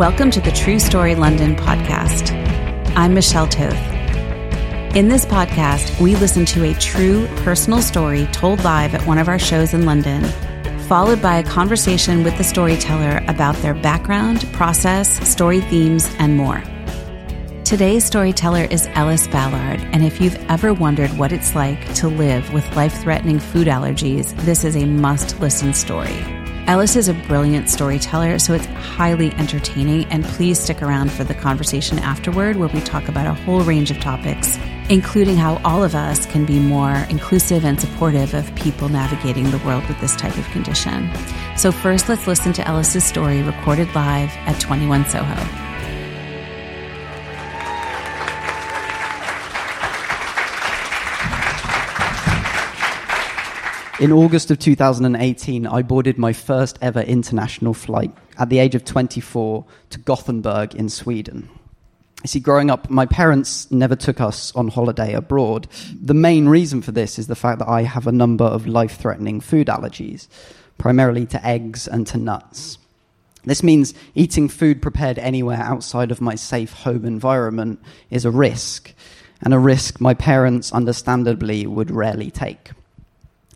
Welcome 0.00 0.32
to 0.32 0.40
the 0.40 0.50
True 0.50 0.80
Story 0.80 1.14
London 1.14 1.54
podcast. 1.54 2.32
I'm 2.96 3.14
Michelle 3.14 3.46
Toth. 3.46 3.76
In 4.96 5.06
this 5.06 5.24
podcast, 5.24 6.00
we 6.00 6.16
listen 6.16 6.44
to 6.46 6.64
a 6.64 6.74
true 6.74 7.28
personal 7.44 7.80
story 7.80 8.26
told 8.32 8.64
live 8.64 8.92
at 8.96 9.06
one 9.06 9.18
of 9.18 9.28
our 9.28 9.38
shows 9.38 9.72
in 9.72 9.86
London, 9.86 10.24
followed 10.88 11.22
by 11.22 11.36
a 11.36 11.44
conversation 11.44 12.24
with 12.24 12.36
the 12.38 12.42
storyteller 12.42 13.22
about 13.28 13.54
their 13.58 13.72
background, 13.72 14.44
process, 14.52 15.08
story 15.30 15.60
themes, 15.60 16.12
and 16.18 16.36
more. 16.36 16.60
Today's 17.62 18.04
storyteller 18.04 18.64
is 18.64 18.88
Ellis 18.94 19.28
Ballard, 19.28 19.78
and 19.92 20.04
if 20.04 20.20
you've 20.20 20.44
ever 20.50 20.74
wondered 20.74 21.16
what 21.16 21.30
it's 21.30 21.54
like 21.54 21.94
to 21.94 22.08
live 22.08 22.52
with 22.52 22.74
life 22.74 23.00
threatening 23.00 23.38
food 23.38 23.68
allergies, 23.68 24.34
this 24.44 24.64
is 24.64 24.74
a 24.74 24.86
must 24.86 25.38
listen 25.38 25.72
story. 25.72 26.33
Ellis 26.66 26.96
is 26.96 27.08
a 27.08 27.14
brilliant 27.14 27.68
storyteller, 27.68 28.38
so 28.38 28.54
it's 28.54 28.64
highly 28.64 29.32
entertaining, 29.32 30.06
and 30.06 30.24
please 30.24 30.58
stick 30.58 30.80
around 30.80 31.12
for 31.12 31.22
the 31.22 31.34
conversation 31.34 31.98
afterward 31.98 32.56
where 32.56 32.70
we 32.70 32.80
talk 32.80 33.06
about 33.06 33.26
a 33.26 33.34
whole 33.34 33.60
range 33.60 33.90
of 33.90 34.00
topics, 34.00 34.56
including 34.88 35.36
how 35.36 35.60
all 35.62 35.84
of 35.84 35.94
us 35.94 36.24
can 36.24 36.46
be 36.46 36.58
more 36.58 37.06
inclusive 37.10 37.66
and 37.66 37.78
supportive 37.78 38.32
of 38.32 38.54
people 38.54 38.88
navigating 38.88 39.50
the 39.50 39.58
world 39.58 39.86
with 39.88 40.00
this 40.00 40.16
type 40.16 40.38
of 40.38 40.46
condition. 40.52 41.10
So, 41.58 41.70
first, 41.70 42.08
let's 42.08 42.26
listen 42.26 42.54
to 42.54 42.66
Ellis's 42.66 43.04
story 43.04 43.42
recorded 43.42 43.94
live 43.94 44.30
at 44.46 44.58
21 44.58 45.04
Soho. 45.04 45.73
In 54.00 54.10
August 54.10 54.50
of 54.50 54.58
2018, 54.58 55.68
I 55.68 55.82
boarded 55.82 56.18
my 56.18 56.32
first 56.32 56.80
ever 56.82 57.00
international 57.00 57.74
flight 57.74 58.12
at 58.36 58.48
the 58.48 58.58
age 58.58 58.74
of 58.74 58.84
24 58.84 59.64
to 59.90 59.98
Gothenburg 60.00 60.74
in 60.74 60.88
Sweden. 60.88 61.48
You 62.24 62.28
see, 62.28 62.40
growing 62.40 62.72
up, 62.72 62.90
my 62.90 63.06
parents 63.06 63.70
never 63.70 63.94
took 63.94 64.20
us 64.20 64.52
on 64.56 64.66
holiday 64.66 65.12
abroad. 65.12 65.68
The 66.02 66.12
main 66.12 66.48
reason 66.48 66.82
for 66.82 66.90
this 66.90 67.20
is 67.20 67.28
the 67.28 67.36
fact 67.36 67.60
that 67.60 67.68
I 67.68 67.82
have 67.82 68.08
a 68.08 68.12
number 68.12 68.44
of 68.44 68.66
life 68.66 68.96
threatening 68.96 69.40
food 69.40 69.68
allergies, 69.68 70.26
primarily 70.76 71.24
to 71.26 71.46
eggs 71.46 71.86
and 71.86 72.04
to 72.08 72.18
nuts. 72.18 72.78
This 73.44 73.62
means 73.62 73.94
eating 74.16 74.48
food 74.48 74.82
prepared 74.82 75.20
anywhere 75.20 75.60
outside 75.60 76.10
of 76.10 76.20
my 76.20 76.34
safe 76.34 76.72
home 76.72 77.04
environment 77.04 77.80
is 78.10 78.24
a 78.24 78.30
risk, 78.32 78.92
and 79.40 79.54
a 79.54 79.58
risk 79.60 80.00
my 80.00 80.14
parents 80.14 80.72
understandably 80.72 81.64
would 81.64 81.92
rarely 81.92 82.32
take. 82.32 82.72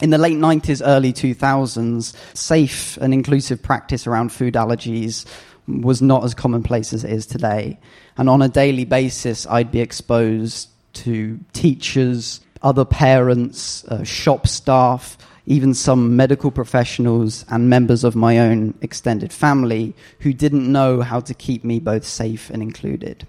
In 0.00 0.10
the 0.10 0.18
late 0.18 0.36
90s, 0.36 0.80
early 0.84 1.12
2000s, 1.12 2.14
safe 2.34 2.96
and 2.98 3.12
inclusive 3.12 3.62
practice 3.62 4.06
around 4.06 4.30
food 4.30 4.54
allergies 4.54 5.26
was 5.66 6.00
not 6.00 6.24
as 6.24 6.34
commonplace 6.34 6.92
as 6.92 7.04
it 7.04 7.12
is 7.12 7.26
today. 7.26 7.78
And 8.16 8.28
on 8.28 8.40
a 8.40 8.48
daily 8.48 8.84
basis, 8.84 9.46
I'd 9.46 9.72
be 9.72 9.80
exposed 9.80 10.68
to 10.94 11.38
teachers, 11.52 12.40
other 12.62 12.84
parents, 12.84 13.84
uh, 13.84 14.04
shop 14.04 14.46
staff, 14.46 15.18
even 15.46 15.74
some 15.74 16.14
medical 16.14 16.50
professionals 16.50 17.44
and 17.48 17.68
members 17.68 18.04
of 18.04 18.14
my 18.14 18.38
own 18.38 18.74
extended 18.82 19.32
family 19.32 19.94
who 20.20 20.32
didn't 20.32 20.70
know 20.70 21.00
how 21.00 21.20
to 21.20 21.34
keep 21.34 21.64
me 21.64 21.80
both 21.80 22.04
safe 22.04 22.50
and 22.50 22.62
included. 22.62 23.26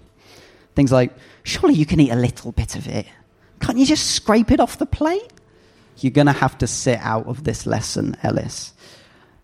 Things 0.74 0.92
like, 0.92 1.12
surely 1.42 1.74
you 1.74 1.86
can 1.86 1.98
eat 1.98 2.10
a 2.10 2.16
little 2.16 2.52
bit 2.52 2.76
of 2.76 2.86
it. 2.86 3.06
Can't 3.60 3.78
you 3.78 3.86
just 3.86 4.12
scrape 4.12 4.50
it 4.50 4.60
off 4.60 4.78
the 4.78 4.86
plate? 4.86 5.32
You're 6.02 6.12
going 6.12 6.26
to 6.26 6.32
have 6.32 6.58
to 6.58 6.66
sit 6.66 6.98
out 7.00 7.26
of 7.26 7.44
this 7.44 7.66
lesson, 7.66 8.16
Ellis. 8.22 8.72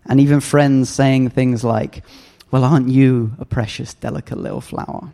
And 0.05 0.19
even 0.19 0.39
friends 0.39 0.89
saying 0.89 1.29
things 1.29 1.63
like, 1.63 2.03
Well, 2.51 2.63
aren't 2.63 2.89
you 2.89 3.33
a 3.39 3.45
precious, 3.45 3.93
delicate 3.93 4.37
little 4.37 4.61
flower? 4.61 5.11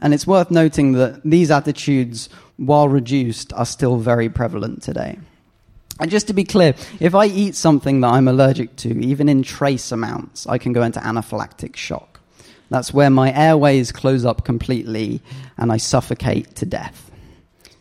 And 0.00 0.14
it's 0.14 0.26
worth 0.26 0.50
noting 0.50 0.92
that 0.92 1.22
these 1.24 1.50
attitudes, 1.50 2.28
while 2.56 2.88
reduced, 2.88 3.52
are 3.52 3.66
still 3.66 3.98
very 3.98 4.28
prevalent 4.28 4.82
today. 4.82 5.18
And 6.00 6.10
just 6.10 6.28
to 6.28 6.32
be 6.32 6.44
clear, 6.44 6.74
if 6.98 7.14
I 7.14 7.26
eat 7.26 7.54
something 7.54 8.00
that 8.00 8.08
I'm 8.08 8.26
allergic 8.26 8.74
to, 8.76 8.88
even 9.04 9.28
in 9.28 9.42
trace 9.42 9.92
amounts, 9.92 10.46
I 10.46 10.56
can 10.56 10.72
go 10.72 10.82
into 10.82 10.98
anaphylactic 11.00 11.76
shock. 11.76 12.20
That's 12.70 12.94
where 12.94 13.10
my 13.10 13.34
airways 13.34 13.92
close 13.92 14.24
up 14.24 14.44
completely 14.44 15.20
and 15.58 15.70
I 15.70 15.76
suffocate 15.76 16.54
to 16.56 16.66
death. 16.66 17.09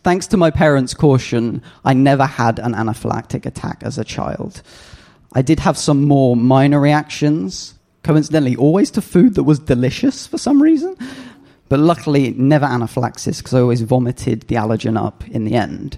Thanks 0.04 0.28
to 0.28 0.38
my 0.38 0.50
parents' 0.50 0.94
caution, 0.94 1.62
I 1.84 1.94
never 1.94 2.26
had 2.26 2.60
an 2.60 2.74
anaphylactic 2.74 3.46
attack 3.46 3.82
as 3.84 3.98
a 3.98 4.06
child. 4.06 4.62
I 5.34 5.42
did 5.42 5.60
have 5.60 5.78
some 5.78 6.06
more 6.06 6.36
minor 6.36 6.80
reactions, 6.80 7.74
coincidentally, 8.04 8.56
always 8.56 8.92
to 8.92 9.02
food 9.02 9.36
that 9.36 9.44
was 9.44 9.60
delicious 9.60 10.26
for 10.26 10.38
some 10.38 10.62
reason. 10.62 10.96
But 11.68 11.80
luckily, 11.80 12.32
never 12.32 12.66
anaphylaxis 12.66 13.40
because 13.40 13.54
I 13.54 13.60
always 13.60 13.82
vomited 13.82 14.42
the 14.44 14.56
allergen 14.56 14.98
up 14.98 15.28
in 15.28 15.46
the 15.46 15.56
end. 15.56 15.98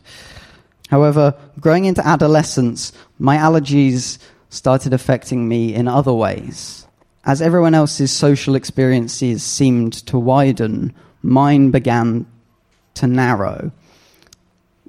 However, 0.90 1.34
growing 1.60 1.86
into 1.86 2.06
adolescence, 2.06 2.92
my 3.20 3.38
allergies 3.38 4.18
started 4.50 4.94
affecting 4.94 5.48
me 5.48 5.74
in 5.74 5.88
other 5.88 6.12
ways. 6.12 6.86
As 7.24 7.42
everyone 7.42 7.76
else's 7.76 8.12
social 8.12 8.56
experiences 8.56 9.44
seemed 9.44 9.94
to 10.08 10.18
widen, 10.18 10.94
mine 11.22 11.72
began 11.72 12.26
to 12.96 13.08
narrow 13.08 13.72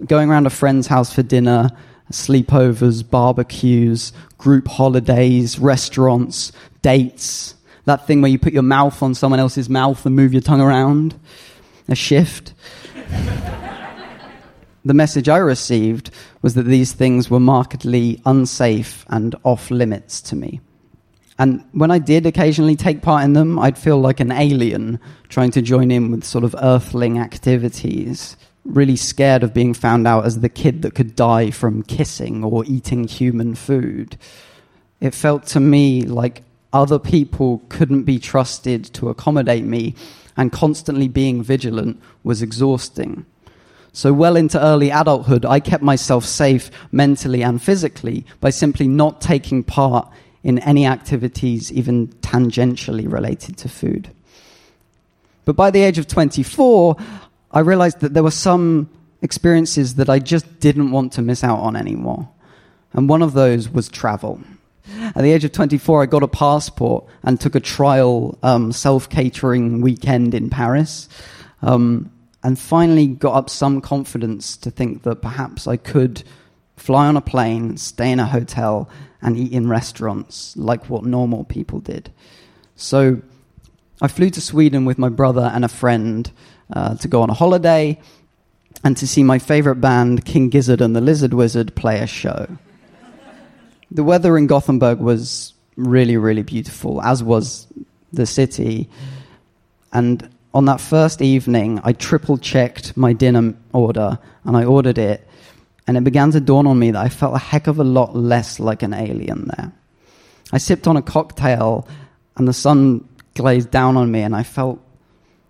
going 0.06 0.30
around 0.30 0.46
a 0.46 0.50
friend's 0.50 0.86
house 0.86 1.12
for 1.12 1.22
dinner, 1.22 1.70
sleepovers, 2.10 3.08
barbecues, 3.08 4.12
group 4.38 4.68
holidays, 4.68 5.58
restaurants, 5.58 6.52
dates, 6.82 7.54
that 7.84 8.06
thing 8.06 8.22
where 8.22 8.30
you 8.30 8.38
put 8.38 8.52
your 8.52 8.62
mouth 8.62 9.02
on 9.02 9.14
someone 9.14 9.40
else's 9.40 9.68
mouth 9.68 10.04
and 10.06 10.14
move 10.14 10.32
your 10.32 10.42
tongue 10.42 10.60
around, 10.60 11.18
a 11.88 11.94
shift. 11.94 12.54
the 14.84 14.94
message 14.94 15.28
I 15.28 15.38
received 15.38 16.10
was 16.42 16.54
that 16.54 16.64
these 16.64 16.92
things 16.92 17.30
were 17.30 17.40
markedly 17.40 18.20
unsafe 18.24 19.04
and 19.08 19.34
off 19.42 19.70
limits 19.70 20.20
to 20.22 20.36
me. 20.36 20.60
And 21.38 21.64
when 21.72 21.90
I 21.90 21.98
did 21.98 22.26
occasionally 22.26 22.76
take 22.76 23.02
part 23.02 23.24
in 23.24 23.32
them, 23.32 23.58
I'd 23.58 23.78
feel 23.78 23.98
like 23.98 24.20
an 24.20 24.30
alien 24.30 25.00
trying 25.28 25.50
to 25.52 25.62
join 25.62 25.90
in 25.90 26.10
with 26.10 26.24
sort 26.24 26.44
of 26.44 26.54
earthling 26.60 27.18
activities 27.18 28.36
really 28.64 28.96
scared 28.96 29.42
of 29.42 29.54
being 29.54 29.74
found 29.74 30.06
out 30.06 30.24
as 30.24 30.40
the 30.40 30.48
kid 30.48 30.82
that 30.82 30.94
could 30.94 31.16
die 31.16 31.50
from 31.50 31.82
kissing 31.82 32.44
or 32.44 32.64
eating 32.64 33.04
human 33.04 33.54
food. 33.54 34.16
It 35.00 35.14
felt 35.14 35.46
to 35.48 35.60
me 35.60 36.02
like 36.02 36.42
other 36.72 36.98
people 36.98 37.62
couldn't 37.68 38.04
be 38.04 38.18
trusted 38.18 38.84
to 38.94 39.08
accommodate 39.08 39.64
me, 39.64 39.94
and 40.36 40.50
constantly 40.50 41.08
being 41.08 41.42
vigilant 41.42 42.00
was 42.22 42.40
exhausting. 42.40 43.26
So, 43.92 44.12
well 44.14 44.36
into 44.36 44.58
early 44.58 44.88
adulthood, 44.88 45.44
I 45.44 45.60
kept 45.60 45.82
myself 45.82 46.24
safe 46.24 46.70
mentally 46.90 47.42
and 47.42 47.60
physically 47.60 48.24
by 48.40 48.48
simply 48.48 48.88
not 48.88 49.20
taking 49.20 49.62
part 49.62 50.08
in 50.42 50.58
any 50.60 50.86
activities, 50.86 51.70
even 51.70 52.08
tangentially 52.22 53.10
related 53.10 53.58
to 53.58 53.68
food. 53.68 54.10
But 55.44 55.56
by 55.56 55.70
the 55.70 55.82
age 55.82 55.98
of 55.98 56.06
24, 56.06 56.96
I 57.52 57.60
realized 57.60 58.00
that 58.00 58.14
there 58.14 58.22
were 58.22 58.30
some 58.30 58.88
experiences 59.20 59.96
that 59.96 60.08
I 60.08 60.18
just 60.18 60.60
didn't 60.60 60.90
want 60.90 61.12
to 61.14 61.22
miss 61.22 61.44
out 61.44 61.60
on 61.60 61.76
anymore. 61.76 62.28
And 62.92 63.08
one 63.08 63.22
of 63.22 63.32
those 63.32 63.68
was 63.68 63.88
travel. 63.88 64.40
At 65.14 65.22
the 65.22 65.30
age 65.30 65.44
of 65.44 65.52
24, 65.52 66.02
I 66.02 66.06
got 66.06 66.22
a 66.22 66.28
passport 66.28 67.06
and 67.22 67.40
took 67.40 67.54
a 67.54 67.60
trial 67.60 68.38
um, 68.42 68.72
self 68.72 69.08
catering 69.08 69.80
weekend 69.80 70.34
in 70.34 70.50
Paris. 70.50 71.08
Um, 71.62 72.10
and 72.42 72.58
finally 72.58 73.06
got 73.06 73.34
up 73.34 73.50
some 73.50 73.80
confidence 73.80 74.56
to 74.58 74.70
think 74.70 75.04
that 75.04 75.22
perhaps 75.22 75.68
I 75.68 75.76
could 75.76 76.24
fly 76.76 77.06
on 77.06 77.16
a 77.16 77.20
plane, 77.20 77.76
stay 77.76 78.10
in 78.10 78.18
a 78.18 78.26
hotel, 78.26 78.88
and 79.20 79.36
eat 79.36 79.52
in 79.52 79.68
restaurants 79.68 80.56
like 80.56 80.90
what 80.90 81.04
normal 81.04 81.44
people 81.44 81.78
did. 81.78 82.10
So 82.74 83.22
I 84.00 84.08
flew 84.08 84.30
to 84.30 84.40
Sweden 84.40 84.84
with 84.84 84.98
my 84.98 85.08
brother 85.08 85.52
and 85.54 85.64
a 85.64 85.68
friend 85.68 86.30
uh, 86.72 86.96
to 86.96 87.08
go 87.08 87.22
on 87.22 87.30
a 87.30 87.34
holiday 87.34 87.98
and 88.84 88.96
to 88.96 89.06
see 89.06 89.22
my 89.22 89.38
favorite 89.38 89.76
band, 89.76 90.24
King 90.24 90.48
Gizzard 90.48 90.80
and 90.80 90.94
the 90.96 91.00
Lizard 91.00 91.34
Wizard, 91.34 91.74
play 91.74 92.00
a 92.00 92.06
show. 92.06 92.46
the 93.90 94.04
weather 94.04 94.36
in 94.36 94.46
Gothenburg 94.46 94.98
was 94.98 95.54
really, 95.76 96.16
really 96.16 96.42
beautiful, 96.42 97.00
as 97.02 97.22
was 97.22 97.66
the 98.12 98.26
city. 98.26 98.88
And 99.92 100.28
on 100.54 100.64
that 100.66 100.80
first 100.80 101.22
evening, 101.22 101.80
I 101.84 101.92
triple 101.92 102.38
checked 102.38 102.96
my 102.96 103.12
dinner 103.12 103.54
order 103.72 104.18
and 104.44 104.56
I 104.56 104.64
ordered 104.64 104.98
it. 104.98 105.26
And 105.86 105.96
it 105.96 106.04
began 106.04 106.30
to 106.32 106.40
dawn 106.40 106.66
on 106.66 106.78
me 106.78 106.92
that 106.92 107.04
I 107.04 107.08
felt 107.08 107.34
a 107.34 107.38
heck 107.38 107.66
of 107.66 107.78
a 107.78 107.84
lot 107.84 108.14
less 108.14 108.60
like 108.60 108.82
an 108.82 108.94
alien 108.94 109.50
there. 109.56 109.72
I 110.52 110.58
sipped 110.58 110.86
on 110.86 110.96
a 110.96 111.02
cocktail 111.02 111.88
and 112.36 112.46
the 112.46 112.52
sun 112.52 113.08
glazed 113.34 113.70
down 113.70 113.96
on 113.96 114.10
me, 114.10 114.20
and 114.20 114.34
I 114.34 114.42
felt, 114.42 114.80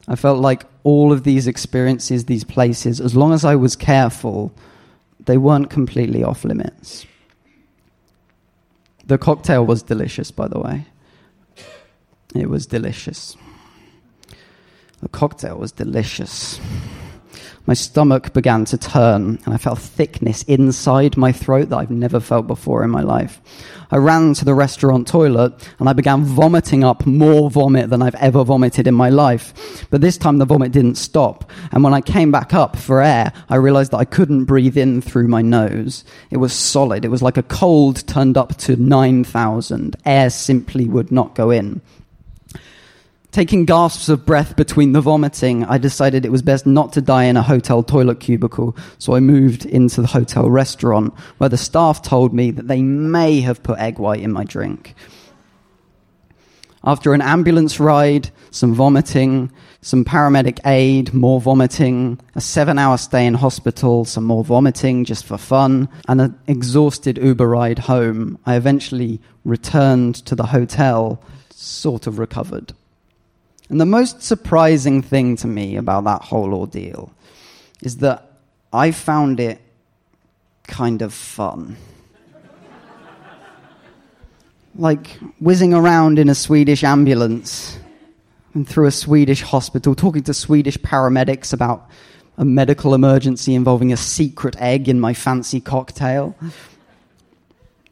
I 0.08 0.16
felt 0.16 0.38
like 0.38 0.64
all 0.84 1.12
of 1.12 1.24
these 1.24 1.46
experiences, 1.46 2.24
these 2.24 2.44
places, 2.44 3.00
as 3.00 3.14
long 3.14 3.32
as 3.32 3.44
I 3.44 3.56
was 3.56 3.76
careful, 3.76 4.52
they 5.20 5.36
weren't 5.36 5.70
completely 5.70 6.24
off 6.24 6.44
limits. 6.44 7.06
The 9.06 9.18
cocktail 9.18 9.64
was 9.64 9.82
delicious, 9.82 10.30
by 10.30 10.48
the 10.48 10.58
way. 10.58 10.86
It 12.34 12.48
was 12.48 12.66
delicious. 12.66 13.36
The 15.00 15.08
cocktail 15.08 15.58
was 15.58 15.72
delicious. 15.72 16.60
My 17.66 17.74
stomach 17.74 18.32
began 18.32 18.64
to 18.66 18.76
turn, 18.76 19.38
and 19.44 19.54
I 19.54 19.56
felt 19.56 19.78
thickness 19.78 20.42
inside 20.44 21.16
my 21.16 21.30
throat 21.30 21.68
that 21.68 21.76
I've 21.76 21.90
never 21.90 22.18
felt 22.18 22.48
before 22.48 22.82
in 22.82 22.90
my 22.90 23.02
life. 23.02 23.40
I 23.92 23.98
ran 23.98 24.32
to 24.34 24.46
the 24.46 24.54
restaurant 24.54 25.06
toilet 25.06 25.52
and 25.78 25.86
I 25.86 25.92
began 25.92 26.24
vomiting 26.24 26.82
up 26.82 27.04
more 27.04 27.50
vomit 27.50 27.90
than 27.90 28.00
I've 28.00 28.14
ever 28.14 28.42
vomited 28.42 28.86
in 28.86 28.94
my 28.94 29.10
life. 29.10 29.86
But 29.90 30.00
this 30.00 30.16
time 30.16 30.38
the 30.38 30.46
vomit 30.46 30.72
didn't 30.72 30.94
stop. 30.94 31.50
And 31.72 31.84
when 31.84 31.92
I 31.92 32.00
came 32.00 32.32
back 32.32 32.54
up 32.54 32.76
for 32.76 33.02
air, 33.02 33.34
I 33.50 33.56
realized 33.56 33.90
that 33.90 33.98
I 33.98 34.06
couldn't 34.06 34.46
breathe 34.46 34.78
in 34.78 35.02
through 35.02 35.28
my 35.28 35.42
nose. 35.42 36.04
It 36.30 36.38
was 36.38 36.54
solid. 36.54 37.04
It 37.04 37.10
was 37.10 37.20
like 37.20 37.36
a 37.36 37.42
cold 37.42 38.06
turned 38.06 38.38
up 38.38 38.56
to 38.58 38.76
9,000. 38.76 39.96
Air 40.06 40.30
simply 40.30 40.88
would 40.88 41.12
not 41.12 41.34
go 41.34 41.50
in. 41.50 41.82
Taking 43.32 43.64
gasps 43.64 44.10
of 44.10 44.26
breath 44.26 44.56
between 44.56 44.92
the 44.92 45.00
vomiting, 45.00 45.64
I 45.64 45.78
decided 45.78 46.26
it 46.26 46.30
was 46.30 46.42
best 46.42 46.66
not 46.66 46.92
to 46.92 47.00
die 47.00 47.24
in 47.24 47.38
a 47.38 47.42
hotel 47.42 47.82
toilet 47.82 48.20
cubicle, 48.20 48.76
so 48.98 49.14
I 49.14 49.20
moved 49.20 49.64
into 49.64 50.02
the 50.02 50.06
hotel 50.06 50.50
restaurant, 50.50 51.14
where 51.38 51.48
the 51.48 51.56
staff 51.56 52.02
told 52.02 52.34
me 52.34 52.50
that 52.50 52.68
they 52.68 52.82
may 52.82 53.40
have 53.40 53.62
put 53.62 53.78
egg 53.78 53.98
white 53.98 54.20
in 54.20 54.32
my 54.32 54.44
drink. 54.44 54.94
After 56.84 57.14
an 57.14 57.22
ambulance 57.22 57.80
ride, 57.80 58.28
some 58.50 58.74
vomiting, 58.74 59.50
some 59.80 60.04
paramedic 60.04 60.58
aid, 60.66 61.14
more 61.14 61.40
vomiting, 61.40 62.20
a 62.34 62.40
seven 62.42 62.78
hour 62.78 62.98
stay 62.98 63.24
in 63.24 63.32
hospital, 63.32 64.04
some 64.04 64.24
more 64.24 64.44
vomiting 64.44 65.06
just 65.06 65.24
for 65.24 65.38
fun, 65.38 65.88
and 66.06 66.20
an 66.20 66.38
exhausted 66.48 67.16
Uber 67.16 67.48
ride 67.48 67.78
home, 67.78 68.38
I 68.44 68.56
eventually 68.56 69.22
returned 69.46 70.16
to 70.26 70.34
the 70.34 70.44
hotel, 70.44 71.22
sort 71.48 72.06
of 72.06 72.18
recovered. 72.18 72.74
And 73.68 73.80
the 73.80 73.86
most 73.86 74.22
surprising 74.22 75.02
thing 75.02 75.36
to 75.36 75.46
me 75.46 75.76
about 75.76 76.04
that 76.04 76.22
whole 76.22 76.54
ordeal 76.54 77.12
is 77.80 77.98
that 77.98 78.32
I 78.72 78.90
found 78.90 79.40
it 79.40 79.60
kind 80.66 81.02
of 81.02 81.12
fun. 81.12 81.76
like 84.74 85.18
whizzing 85.38 85.74
around 85.74 86.18
in 86.18 86.28
a 86.28 86.34
Swedish 86.34 86.82
ambulance 86.82 87.78
and 88.54 88.68
through 88.68 88.86
a 88.86 88.92
Swedish 88.92 89.42
hospital, 89.42 89.94
talking 89.94 90.22
to 90.22 90.34
Swedish 90.34 90.78
paramedics 90.78 91.52
about 91.52 91.88
a 92.38 92.44
medical 92.44 92.94
emergency 92.94 93.54
involving 93.54 93.92
a 93.92 93.96
secret 93.96 94.56
egg 94.58 94.88
in 94.88 94.98
my 95.00 95.14
fancy 95.14 95.60
cocktail. 95.60 96.34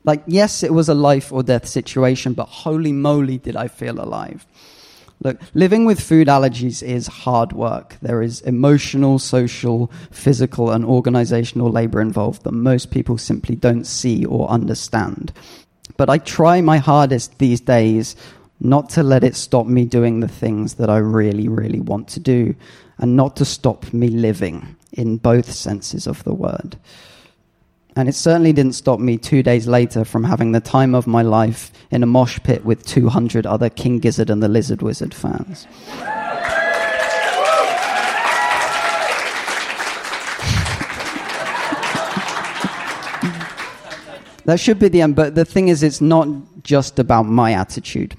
Like, 0.05 0.23
yes, 0.26 0.62
it 0.62 0.73
was 0.73 0.88
a 0.88 0.94
life 0.94 1.32
or 1.32 1.43
death 1.43 1.69
situation, 1.69 2.32
but 2.32 2.46
holy 2.46 2.93
moly, 2.93 3.37
did 3.37 3.56
I 3.56 3.69
feel 3.69 4.00
alive. 4.00 4.46
Look, 5.22 5.38
living 5.52 5.84
with 5.84 6.00
food 6.00 6.28
allergies 6.28 6.82
is 6.82 7.06
hard 7.06 7.52
work. 7.52 7.96
There 8.00 8.22
is 8.22 8.40
emotional, 8.40 9.19
social, 9.19 9.90
physical, 10.11 10.70
and 10.70 10.84
organizational 10.84 11.70
labor 11.70 12.00
involved 12.00 12.44
that 12.44 12.52
most 12.52 12.90
people 12.90 13.19
simply 13.19 13.55
don't 13.55 13.84
see 13.84 14.25
or 14.25 14.49
understand. 14.49 15.32
But 15.99 16.08
I 16.08 16.19
try 16.19 16.62
my 16.62 16.78
hardest 16.78 17.38
these 17.38 17.61
days 17.61 18.17
not 18.61 18.88
to 18.90 19.02
let 19.02 19.25
it 19.25 19.37
stop 19.37 19.67
me 19.67 19.84
doing 19.84 20.20
the 20.20 20.28
things 20.28 20.75
that 20.75 20.88
I 20.88 20.99
really, 20.99 21.49
really 21.49 21.81
want 21.81 22.08
to 22.08 22.20
do, 22.20 22.55
and 22.99 23.16
not 23.16 23.37
to 23.37 23.44
stop 23.44 23.93
me 23.93 24.08
living 24.08 24.76
in 24.93 25.19
both 25.19 25.52
senses 25.52 26.06
of 26.06 26.25
the 26.25 26.34
word. 26.34 26.76
And 27.96 28.08
it 28.08 28.14
certainly 28.14 28.52
didn't 28.52 28.75
stop 28.75 29.00
me 29.00 29.19
two 29.19 29.42
days 29.42 29.66
later 29.66 30.04
from 30.04 30.25
having 30.25 30.52
the 30.52 30.60
time 30.60 30.94
of 30.94 31.06
my 31.06 31.22
life 31.22 31.72
in 31.90 32.02
a 32.02 32.06
mosh 32.06 32.38
pit 32.42 32.64
with 32.64 32.87
200 32.87 33.46
other 33.46 33.69
King 33.69 33.98
Gizzard 33.98 34.31
and 34.31 34.42
the 34.42 34.48
Lizard 34.48 34.81
Wizard 34.82 35.12
fans. 35.12 35.66
that 44.44 44.60
should 44.60 44.78
be 44.78 44.88
the 44.88 45.02
end, 45.02 45.16
but 45.16 45.34
the 45.34 45.44
thing 45.44 45.69
is, 45.69 45.82
it's 45.82 46.00
not 46.00 46.28
just 46.62 46.98
about 46.98 47.25
my 47.25 47.52
attitude. 47.52 48.16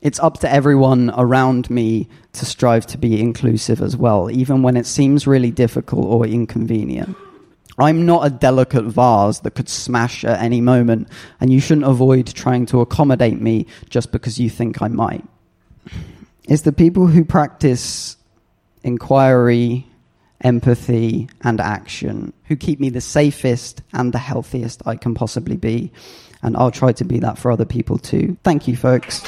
It's 0.00 0.18
up 0.20 0.40
to 0.40 0.50
everyone 0.50 1.12
around 1.16 1.70
me 1.70 2.08
to 2.32 2.44
strive 2.44 2.86
to 2.88 2.98
be 2.98 3.20
inclusive 3.20 3.80
as 3.80 3.96
well, 3.96 4.30
even 4.30 4.62
when 4.62 4.76
it 4.76 4.86
seems 4.86 5.26
really 5.26 5.50
difficult 5.50 6.06
or 6.06 6.26
inconvenient. 6.26 7.16
I'm 7.78 8.04
not 8.04 8.26
a 8.26 8.30
delicate 8.30 8.84
vase 8.84 9.40
that 9.40 9.54
could 9.54 9.68
smash 9.68 10.24
at 10.24 10.40
any 10.40 10.60
moment, 10.60 11.08
and 11.40 11.52
you 11.52 11.60
shouldn't 11.60 11.86
avoid 11.86 12.26
trying 12.26 12.66
to 12.66 12.80
accommodate 12.80 13.40
me 13.40 13.66
just 13.88 14.12
because 14.12 14.38
you 14.38 14.50
think 14.50 14.82
I 14.82 14.88
might. 14.88 15.24
It's 16.48 16.62
the 16.62 16.72
people 16.72 17.06
who 17.06 17.24
practice 17.24 18.16
inquiry, 18.82 19.86
empathy, 20.40 21.28
and 21.42 21.60
action 21.60 22.32
who 22.44 22.56
keep 22.56 22.80
me 22.80 22.90
the 22.90 23.00
safest 23.00 23.82
and 23.92 24.12
the 24.12 24.18
healthiest 24.18 24.82
I 24.86 24.96
can 24.96 25.14
possibly 25.14 25.56
be. 25.56 25.92
And 26.42 26.56
I'll 26.56 26.72
try 26.72 26.92
to 26.92 27.04
be 27.04 27.20
that 27.20 27.38
for 27.38 27.52
other 27.52 27.64
people 27.64 27.98
too. 27.98 28.36
Thank 28.42 28.66
you, 28.66 28.76
folks. 28.76 29.22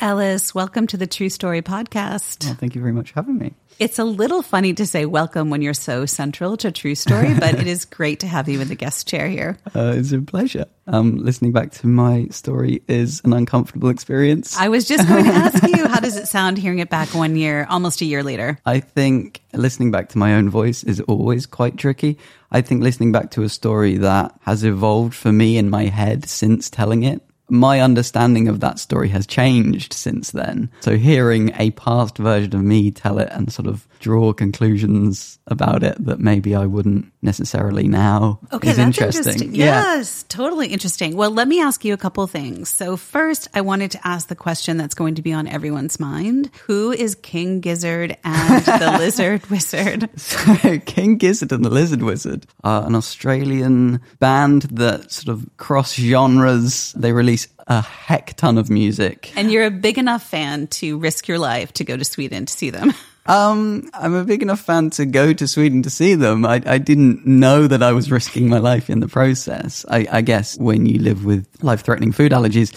Ellis, 0.00 0.54
welcome 0.54 0.86
to 0.86 0.96
the 0.96 1.08
True 1.08 1.28
Story 1.28 1.60
podcast. 1.60 2.44
Well, 2.44 2.54
thank 2.54 2.76
you 2.76 2.80
very 2.80 2.92
much 2.92 3.10
for 3.10 3.16
having 3.16 3.36
me. 3.36 3.54
It's 3.80 3.98
a 3.98 4.04
little 4.04 4.42
funny 4.42 4.72
to 4.74 4.86
say 4.86 5.06
welcome 5.06 5.50
when 5.50 5.60
you're 5.60 5.74
so 5.74 6.06
central 6.06 6.56
to 6.58 6.70
True 6.70 6.94
Story, 6.94 7.34
but 7.34 7.54
it 7.54 7.66
is 7.66 7.84
great 7.84 8.20
to 8.20 8.28
have 8.28 8.48
you 8.48 8.60
in 8.60 8.68
the 8.68 8.76
guest 8.76 9.08
chair 9.08 9.28
here. 9.28 9.58
Uh, 9.74 9.94
it's 9.96 10.12
a 10.12 10.20
pleasure. 10.20 10.66
Um, 10.86 11.16
listening 11.16 11.50
back 11.50 11.72
to 11.72 11.88
my 11.88 12.28
story 12.30 12.82
is 12.86 13.20
an 13.24 13.32
uncomfortable 13.32 13.88
experience. 13.88 14.56
I 14.56 14.68
was 14.68 14.86
just 14.86 15.08
going 15.08 15.24
to 15.24 15.30
ask 15.34 15.66
you, 15.66 15.88
how 15.88 15.98
does 15.98 16.16
it 16.16 16.28
sound 16.28 16.58
hearing 16.58 16.78
it 16.78 16.90
back 16.90 17.12
one 17.12 17.34
year, 17.34 17.66
almost 17.68 18.00
a 18.00 18.04
year 18.04 18.22
later? 18.22 18.58
I 18.64 18.78
think 18.78 19.42
listening 19.52 19.90
back 19.90 20.10
to 20.10 20.18
my 20.18 20.34
own 20.34 20.48
voice 20.48 20.84
is 20.84 21.00
always 21.00 21.44
quite 21.44 21.76
tricky. 21.76 22.18
I 22.52 22.60
think 22.60 22.84
listening 22.84 23.10
back 23.10 23.32
to 23.32 23.42
a 23.42 23.48
story 23.48 23.96
that 23.96 24.32
has 24.42 24.62
evolved 24.62 25.14
for 25.14 25.32
me 25.32 25.58
in 25.58 25.70
my 25.70 25.86
head 25.86 26.28
since 26.28 26.70
telling 26.70 27.02
it 27.02 27.20
my 27.48 27.80
understanding 27.80 28.48
of 28.48 28.60
that 28.60 28.78
story 28.78 29.08
has 29.08 29.26
changed 29.26 29.92
since 29.92 30.30
then. 30.30 30.70
So 30.80 30.96
hearing 30.96 31.52
a 31.56 31.70
past 31.72 32.18
version 32.18 32.54
of 32.54 32.62
me 32.62 32.90
tell 32.90 33.18
it 33.18 33.28
and 33.32 33.52
sort 33.52 33.68
of 33.68 33.86
draw 34.00 34.32
conclusions 34.32 35.38
about 35.46 35.82
it 35.82 35.96
that 36.04 36.20
maybe 36.20 36.54
I 36.54 36.66
wouldn't 36.66 37.12
necessarily 37.22 37.88
now 37.88 38.40
okay, 38.52 38.70
is 38.70 38.76
that's 38.76 38.86
interesting. 38.86 39.32
interesting. 39.32 39.54
Yes, 39.54 40.24
totally 40.28 40.68
interesting. 40.68 41.16
Well, 41.16 41.30
let 41.30 41.48
me 41.48 41.60
ask 41.60 41.84
you 41.84 41.94
a 41.94 41.96
couple 41.96 42.26
things. 42.26 42.68
So 42.68 42.96
first, 42.96 43.48
I 43.54 43.60
wanted 43.60 43.90
to 43.92 44.06
ask 44.06 44.28
the 44.28 44.36
question 44.36 44.76
that's 44.76 44.94
going 44.94 45.16
to 45.16 45.22
be 45.22 45.32
on 45.32 45.46
everyone's 45.46 45.98
mind. 45.98 46.50
Who 46.66 46.92
is 46.92 47.14
King 47.14 47.60
Gizzard 47.60 48.16
and 48.24 48.64
the 48.64 48.96
Lizard 48.98 49.46
Wizard? 49.46 50.08
So 50.18 50.78
King 50.80 51.16
Gizzard 51.16 51.52
and 51.52 51.64
the 51.64 51.70
Lizard 51.70 52.02
Wizard 52.02 52.46
are 52.64 52.86
an 52.86 52.94
Australian 52.94 54.00
band 54.18 54.62
that 54.62 55.10
sort 55.10 55.36
of 55.36 55.48
cross 55.56 55.94
genres. 55.94 56.92
They 56.92 57.12
release 57.12 57.48
a 57.68 57.82
heck 57.82 58.34
ton 58.36 58.58
of 58.58 58.70
music. 58.70 59.32
And 59.36 59.52
you're 59.52 59.66
a 59.66 59.70
big 59.70 59.98
enough 59.98 60.22
fan 60.22 60.66
to 60.68 60.98
risk 60.98 61.28
your 61.28 61.38
life 61.38 61.72
to 61.74 61.84
go 61.84 61.96
to 61.96 62.04
Sweden 62.04 62.46
to 62.46 62.52
see 62.52 62.70
them. 62.70 62.94
Um, 63.28 63.90
I'm 63.92 64.14
a 64.14 64.24
big 64.24 64.42
enough 64.42 64.60
fan 64.60 64.88
to 64.90 65.04
go 65.04 65.34
to 65.34 65.46
Sweden 65.46 65.82
to 65.82 65.90
see 65.90 66.14
them. 66.14 66.46
I, 66.46 66.62
I 66.64 66.78
didn't 66.78 67.26
know 67.26 67.66
that 67.66 67.82
I 67.82 67.92
was 67.92 68.10
risking 68.18 68.48
my 68.48 68.58
life 68.58 68.88
in 68.88 69.00
the 69.00 69.08
process. 69.08 69.84
I, 69.88 70.06
I 70.10 70.20
guess 70.22 70.56
when 70.58 70.86
you 70.86 70.98
live 70.98 71.26
with 71.26 71.46
life 71.62 71.82
threatening 71.82 72.12
food 72.12 72.32
allergies, 72.32 72.72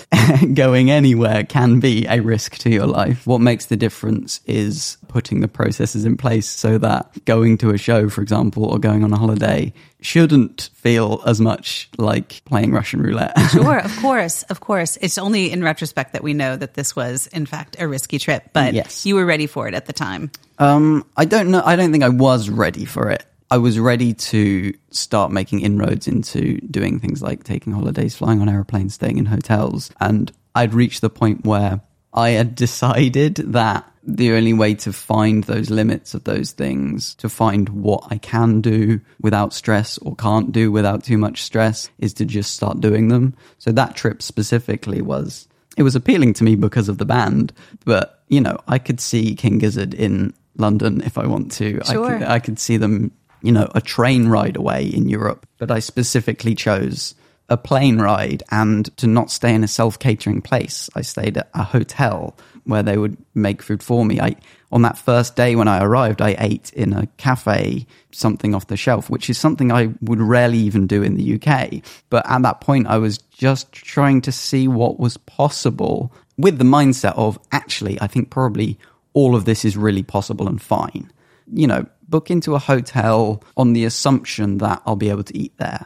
going 0.56 0.92
anywhere 0.92 1.46
can 1.46 1.80
be 1.80 2.06
a 2.06 2.20
risk 2.20 2.58
to 2.60 2.70
your 2.70 2.86
life. 2.86 3.26
What 3.26 3.40
makes 3.40 3.68
the 3.68 3.78
difference 3.78 4.42
is 4.46 4.98
putting 5.12 5.42
the 5.42 5.48
processes 5.48 6.06
in 6.06 6.18
place 6.18 6.50
so 6.50 6.78
that 6.78 7.26
going 7.26 7.58
to 7.60 7.72
a 7.72 7.78
show, 7.78 8.10
for 8.10 8.22
example, 8.22 8.66
or 8.66 8.80
going 8.80 9.04
on 9.04 9.12
a 9.12 9.18
holiday 9.18 9.74
shouldn't 10.00 10.70
feel 10.74 11.22
as 11.26 11.40
much 11.40 11.90
like 11.98 12.42
playing 12.46 12.72
Russian 12.72 13.02
roulette. 13.02 13.38
sure, 13.52 13.80
of 13.80 13.96
course, 13.98 14.44
of 14.44 14.60
course. 14.62 14.98
It's 15.02 15.18
only 15.18 15.52
in 15.52 15.64
retrospect 15.64 16.14
that 16.14 16.24
we 16.24 16.34
know 16.34 16.56
that 16.56 16.74
this 16.74 16.96
was, 16.96 17.28
in 17.28 17.46
fact, 17.46 17.76
a 17.80 17.88
risky 17.88 18.18
trip, 18.18 18.50
but 18.54 18.74
yes. 18.74 19.06
you 19.06 19.16
were 19.16 19.26
ready 19.26 19.48
for 19.48 19.68
it 19.68 19.74
at 19.74 19.86
the 19.86 19.94
time. 19.94 20.32
Um, 20.58 21.06
I 21.18 21.26
don't 21.26 21.52
know. 21.52 21.62
I 21.64 21.76
don't 21.76 21.92
think 21.92 22.04
I 22.04 22.10
was 22.10 22.50
ready 22.50 22.86
for 22.86 23.10
it. 23.10 23.26
I 23.50 23.58
was 23.58 23.78
ready 23.78 24.14
to 24.14 24.74
start 24.92 25.30
making 25.32 25.60
inroads 25.60 26.08
into 26.08 26.58
doing 26.62 27.00
things 27.00 27.22
like 27.22 27.44
taking 27.44 27.74
holidays, 27.74 28.16
flying 28.16 28.40
on 28.42 28.48
airplanes, 28.48 28.94
staying 28.94 29.18
in 29.18 29.26
hotels. 29.26 29.92
And 30.00 30.32
I'd 30.56 30.74
reached 30.74 31.02
the 31.02 31.10
point 31.10 31.46
where 31.46 31.82
I 32.14 32.30
had 32.30 32.56
decided 32.56 33.36
that 33.36 33.91
the 34.04 34.32
only 34.32 34.54
way 34.54 34.74
to 34.74 34.92
find 34.92 35.44
those 35.44 35.70
limits 35.70 36.14
of 36.14 36.24
those 36.24 36.52
things, 36.52 37.16
to 37.16 37.30
find 37.30 37.70
what 37.70 38.08
I 38.10 38.18
can 38.18 38.62
do 38.62 39.00
without 39.22 39.54
stress 39.54 39.98
or 40.00 40.16
can't 40.16 40.52
do 40.52 40.72
without 40.72 41.04
too 41.04 41.18
much 41.18 41.44
stress, 41.44 41.90
is 42.00 42.14
to 42.16 42.26
just 42.26 42.54
start 42.54 42.82
doing 42.82 43.10
them. 43.10 43.36
So 43.60 43.72
that 43.72 43.96
trip 43.96 44.22
specifically 44.22 45.02
was, 45.02 45.48
it 45.78 45.84
was 45.84 45.96
appealing 45.96 46.34
to 46.36 46.44
me 46.44 46.56
because 46.56 46.90
of 46.90 46.98
the 46.98 47.06
band, 47.06 47.54
but 47.86 48.24
you 48.28 48.42
know, 48.42 48.58
I 48.68 48.80
could 48.80 49.00
see 49.00 49.36
King 49.36 49.60
Gizzard 49.60 49.94
in 49.94 50.34
London 50.58 51.02
if 51.02 51.18
I 51.18 51.28
want 51.28 51.52
to. 51.54 51.82
Sure. 51.84 52.06
I 52.06 52.18
could, 52.18 52.28
I 52.28 52.40
could 52.40 52.60
see 52.60 52.78
them, 52.78 53.12
you 53.42 53.52
know, 53.52 53.70
a 53.76 53.82
train 53.82 54.30
ride 54.30 54.56
away 54.56 54.86
in 54.86 55.10
Europe, 55.10 55.46
but 55.58 55.70
I 55.70 55.80
specifically 55.80 56.56
chose 56.56 57.14
a 57.50 57.58
plane 57.58 58.00
ride 58.00 58.44
and 58.52 58.96
to 58.98 59.08
not 59.08 59.30
stay 59.32 59.54
in 59.54 59.64
a 59.64 59.68
self 59.68 60.00
catering 60.00 60.42
place. 60.42 60.90
I 60.96 61.02
stayed 61.02 61.38
at 61.38 61.50
a 61.54 61.64
hotel 61.64 62.36
where 62.64 62.84
they 62.84 62.98
would 62.98 63.18
make 63.34 63.62
food 63.62 63.84
for 63.84 64.06
me. 64.06 64.20
I 64.20 64.36
on 64.72 64.84
that 64.84 64.98
first 64.98 65.36
day 65.36 65.56
when 65.56 65.68
I 65.68 65.84
arrived, 65.84 66.22
I 66.22 66.36
ate 66.40 66.72
in 66.74 66.94
a 66.94 67.08
cafe 67.18 67.86
something 68.12 68.56
off 68.56 68.68
the 68.68 68.78
shelf, 68.78 69.10
which 69.10 69.30
is 69.30 69.38
something 69.38 69.72
I 69.72 69.94
would 70.02 70.22
rarely 70.22 70.60
even 70.60 70.88
do 70.88 71.04
in 71.04 71.16
the 71.16 71.36
UK. 71.36 71.84
But 72.10 72.30
at 72.30 72.42
that 72.44 72.62
point, 72.62 72.88
I 72.88 72.98
was 72.98 73.18
just 73.18 73.72
trying 73.74 74.22
to 74.22 74.32
see 74.32 74.68
what 74.68 75.00
was 75.00 75.18
possible 75.18 76.14
with 76.38 76.58
the 76.58 76.64
mindset 76.64 77.16
of 77.18 77.38
actually, 77.52 78.00
I 78.02 78.08
think 78.08 78.30
probably 78.30 78.80
all 79.14 79.36
of 79.36 79.46
this 79.46 79.66
is 79.66 79.76
really 79.76 80.04
possible 80.04 80.48
and 80.48 80.62
fine. 80.62 81.12
You 81.54 81.68
know, 81.68 81.86
book 82.08 82.32
into 82.32 82.56
a 82.56 82.60
hotel 82.60 83.44
on 83.58 83.74
the 83.74 83.86
assumption 83.86 84.60
that 84.60 84.82
I'll 84.86 84.96
be 84.96 85.10
able 85.10 85.24
to 85.24 85.38
eat 85.38 85.58
there, 85.58 85.86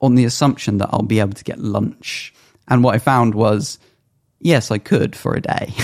on 0.00 0.14
the 0.14 0.24
assumption 0.24 0.78
that 0.78 0.88
I'll 0.92 1.02
be 1.02 1.20
able 1.20 1.34
to 1.34 1.44
get 1.44 1.58
lunch. 1.58 2.32
And 2.68 2.82
what 2.82 2.94
I 2.94 2.98
found 2.98 3.34
was 3.34 3.78
yes, 4.40 4.70
I 4.70 4.78
could 4.78 5.14
for 5.14 5.34
a 5.34 5.40
day. 5.40 5.72